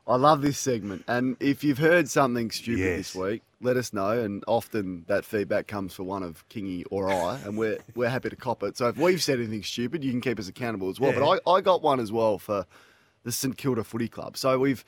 I 0.08 0.18
love 0.18 0.42
this 0.44 0.60
segment, 0.60 1.04
and 1.08 1.36
if 1.40 1.64
you've 1.64 1.80
heard 1.80 2.08
something 2.10 2.52
stupid 2.52 2.80
Yes. 2.80 2.98
this 2.98 3.16
week, 3.16 3.42
let 3.60 3.76
us 3.76 3.92
know. 3.92 4.12
And 4.12 4.44
often 4.48 5.04
that 5.08 5.26
feedback 5.26 5.66
comes 5.66 5.96
for 5.96 6.04
one 6.04 6.22
of 6.22 6.48
Kingy 6.50 6.84
or 6.92 7.10
I, 7.12 7.40
and 7.44 7.58
we're 7.58 7.80
we're 7.96 8.10
happy 8.10 8.30
to 8.30 8.36
cop 8.36 8.62
it. 8.62 8.78
So 8.78 8.88
if 8.90 8.98
we've 8.98 9.22
said 9.24 9.40
anything 9.40 9.64
stupid, 9.64 10.04
you 10.04 10.12
can 10.12 10.22
keep 10.22 10.38
us 10.38 10.48
accountable 10.48 10.90
as 10.90 11.00
well. 11.00 11.12
Yeah. 11.12 11.20
But 11.20 11.42
I, 11.48 11.52
I 11.54 11.62
got 11.62 11.82
one 11.82 12.00
as 12.00 12.12
well 12.12 12.38
for 12.38 12.68
the 13.24 13.32
St 13.32 13.58
Kilda 13.58 13.84
Footy 13.84 14.08
Club. 14.08 14.38
So 14.38 14.60
we've 14.60 14.86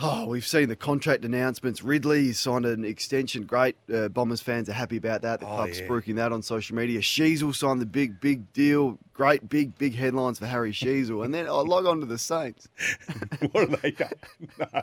oh 0.00 0.26
we've 0.26 0.46
seen 0.46 0.68
the 0.68 0.76
contract 0.76 1.24
announcements. 1.24 1.82
Ridley 1.82 2.32
signed 2.32 2.66
an 2.66 2.84
extension. 2.84 3.44
Great, 3.44 3.76
uh, 3.92 4.08
Bombers 4.08 4.40
fans 4.40 4.68
are 4.68 4.72
happy 4.74 4.96
about 4.96 5.22
that. 5.22 5.40
The 5.40 5.46
Oh, 5.46 5.56
club's 5.56 5.80
yeah. 5.80 5.88
spruiking 5.88 6.16
that 6.16 6.32
on 6.32 6.42
social 6.42 6.76
media. 6.76 7.00
Sheezel 7.00 7.54
signed 7.54 7.80
the 7.80 7.86
big 7.86 8.20
big 8.20 8.52
deal. 8.52 8.98
Great 9.12 9.48
big 9.48 9.76
big 9.78 9.94
headlines 9.94 10.38
for 10.38 10.46
Harry 10.46 10.72
Sheezel, 10.72 11.24
and 11.24 11.32
then 11.32 11.46
I 11.46 11.50
log 11.50 11.86
on 11.86 12.00
to 12.00 12.06
the 12.06 12.18
Saints. 12.18 12.68
what 13.52 13.68
have 13.70 13.82
they 13.82 13.90
done? 13.92 14.10
No. 14.58 14.82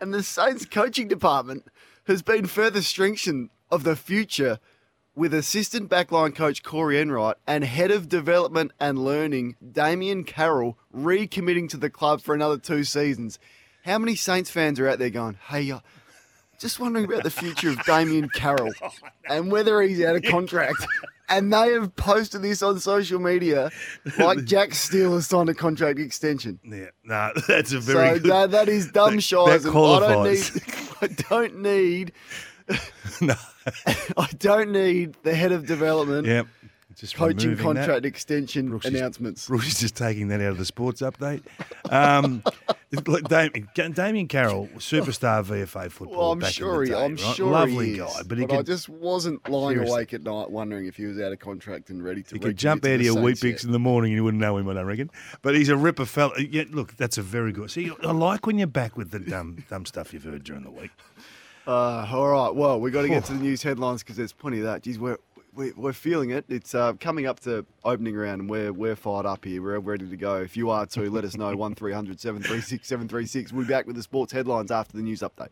And 0.00 0.14
the 0.14 0.22
Saints 0.22 0.64
coaching 0.64 1.08
department 1.08 1.66
has 2.06 2.22
been 2.22 2.46
further 2.46 2.82
strengthened 2.82 3.50
of 3.70 3.82
the 3.82 3.96
future 3.96 4.60
with 5.16 5.34
assistant 5.34 5.90
backline 5.90 6.32
coach 6.32 6.62
Corey 6.62 7.00
Enright 7.00 7.34
and 7.48 7.64
head 7.64 7.90
of 7.90 8.08
development 8.08 8.70
and 8.78 9.04
learning 9.04 9.56
Damien 9.72 10.22
Carroll 10.22 10.78
recommitting 10.94 11.68
to 11.70 11.76
the 11.76 11.90
club 11.90 12.20
for 12.22 12.32
another 12.32 12.56
two 12.58 12.84
seasons. 12.84 13.40
How 13.88 13.98
many 13.98 14.16
Saints 14.16 14.50
fans 14.50 14.78
are 14.78 14.86
out 14.86 14.98
there 14.98 15.08
going, 15.08 15.38
hey, 15.48 15.70
uh, 15.70 15.80
just 16.60 16.78
wondering 16.78 17.06
about 17.06 17.22
the 17.22 17.30
future 17.30 17.70
of 17.70 17.82
Damien 17.86 18.28
Carroll 18.28 18.72
and 19.28 19.50
whether 19.50 19.80
he's 19.80 20.04
out 20.04 20.14
of 20.16 20.22
contract? 20.24 20.86
And 21.30 21.52
they 21.52 21.72
have 21.72 21.94
posted 21.94 22.40
this 22.40 22.62
on 22.62 22.80
social 22.80 23.18
media 23.20 23.70
like 24.18 24.44
Jack 24.46 24.72
Steele 24.72 25.12
has 25.12 25.26
signed 25.26 25.50
a 25.50 25.54
contract 25.54 25.98
extension. 25.98 26.58
Yeah, 26.64 26.86
no, 27.04 27.32
that's 27.46 27.74
a 27.74 27.80
very 27.80 28.14
so 28.16 28.20
good. 28.20 28.30
that, 28.30 28.50
that 28.52 28.68
is 28.70 28.90
dumb 28.90 29.16
that- 29.16 29.20
shies. 29.20 29.64
that 29.64 29.74
I 29.76 30.08
don't 30.08 30.24
need. 30.24 30.92
I 31.02 31.06
don't 31.28 31.58
need. 31.58 32.12
no. 33.20 33.34
I 34.16 34.28
don't 34.38 34.72
need 34.72 35.16
the 35.22 35.34
head 35.34 35.52
of 35.52 35.66
development 35.66 36.26
Yep. 36.26 36.46
Just 36.98 37.14
coaching 37.14 37.56
contract 37.56 38.02
that. 38.02 38.04
extension 38.04 38.70
Brooks 38.70 38.86
is- 38.86 38.94
announcements. 38.94 39.46
Brooks 39.46 39.68
is 39.68 39.78
just 39.78 39.96
taking 39.96 40.28
that 40.28 40.40
out 40.40 40.48
of 40.50 40.58
the 40.58 40.64
sports 40.64 41.00
update. 41.00 41.42
Um, 41.90 42.42
look, 43.06 43.28
Damien, 43.28 43.68
Damien 43.94 44.26
Carroll, 44.26 44.66
superstar 44.78 45.44
VFA 45.44 45.92
football. 45.92 46.18
Well, 46.18 46.32
I'm 46.32 46.40
back 46.40 46.52
sure 46.52 46.82
in 46.82 46.88
he. 46.88 46.94
day, 46.94 47.04
I'm 47.04 47.14
right? 47.14 47.34
sure 47.36 47.50
lovely 47.52 47.86
he 47.86 47.92
is, 47.92 47.98
guy, 48.00 48.22
but 48.26 48.38
he 48.38 48.44
I 48.44 48.46
could, 48.48 48.66
just 48.66 48.88
wasn't 48.88 49.48
lying 49.48 49.76
Seriously. 49.76 49.94
awake 49.94 50.14
at 50.14 50.22
night 50.24 50.50
wondering 50.50 50.86
if 50.86 50.96
he 50.96 51.04
was 51.06 51.20
out 51.20 51.30
of 51.30 51.38
contract 51.38 51.90
and 51.90 52.02
ready 52.02 52.22
to. 52.24 52.34
he 52.34 52.40
could 52.40 52.56
jump 52.56 52.84
out 52.84 52.92
of 52.92 52.98
the 52.98 53.04
your 53.04 53.14
Weet-Bix 53.22 53.64
in 53.64 53.70
the 53.70 53.78
morning 53.78 54.10
and 54.10 54.16
you 54.16 54.24
wouldn't 54.24 54.40
know 54.40 54.56
him, 54.56 54.68
I 54.68 54.74
don't 54.74 54.86
reckon. 54.86 55.08
But 55.42 55.54
he's 55.54 55.68
a 55.68 55.76
ripper 55.76 56.04
fella. 56.04 56.32
Yeah, 56.40 56.64
look, 56.70 56.96
that's 56.96 57.16
a 57.16 57.22
very 57.22 57.52
good. 57.52 57.70
See, 57.70 57.92
I 58.02 58.10
like 58.10 58.44
when 58.44 58.58
you're 58.58 58.66
back 58.66 58.96
with 58.96 59.12
the 59.12 59.20
dumb, 59.20 59.64
dumb 59.70 59.86
stuff 59.86 60.12
you've 60.12 60.24
heard 60.24 60.42
during 60.42 60.64
the 60.64 60.70
week. 60.72 60.90
Uh, 61.66 62.08
all 62.10 62.28
right. 62.28 62.54
Well, 62.54 62.80
we've 62.80 62.94
got 62.94 63.02
to 63.02 63.08
get 63.08 63.26
to 63.26 63.34
the 63.34 63.38
news 63.40 63.62
headlines 63.62 64.02
because 64.02 64.16
there's 64.16 64.32
plenty 64.32 64.56
of 64.60 64.64
that. 64.64 64.82
Geez, 64.82 64.98
we're 64.98 65.18
we're, 65.58 65.72
we're 65.76 65.92
feeling 65.92 66.30
it. 66.30 66.44
It's 66.48 66.74
uh, 66.74 66.92
coming 66.94 67.26
up 67.26 67.40
to 67.40 67.66
opening 67.84 68.16
round, 68.16 68.42
and 68.42 68.50
we're 68.50 68.72
we're 68.72 68.96
fired 68.96 69.26
up 69.26 69.44
here. 69.44 69.60
We're 69.60 69.80
ready 69.80 70.08
to 70.08 70.16
go. 70.16 70.36
If 70.36 70.56
you 70.56 70.70
are 70.70 70.86
too, 70.86 71.10
let 71.10 71.24
us 71.24 71.36
know. 71.36 71.54
One 71.56 71.74
736 71.76 72.86
736 72.86 73.52
We'll 73.52 73.66
be 73.66 73.68
back 73.68 73.86
with 73.86 73.96
the 73.96 74.02
sports 74.02 74.32
headlines 74.32 74.70
after 74.70 74.96
the 74.96 75.02
news 75.02 75.20
update. 75.20 75.48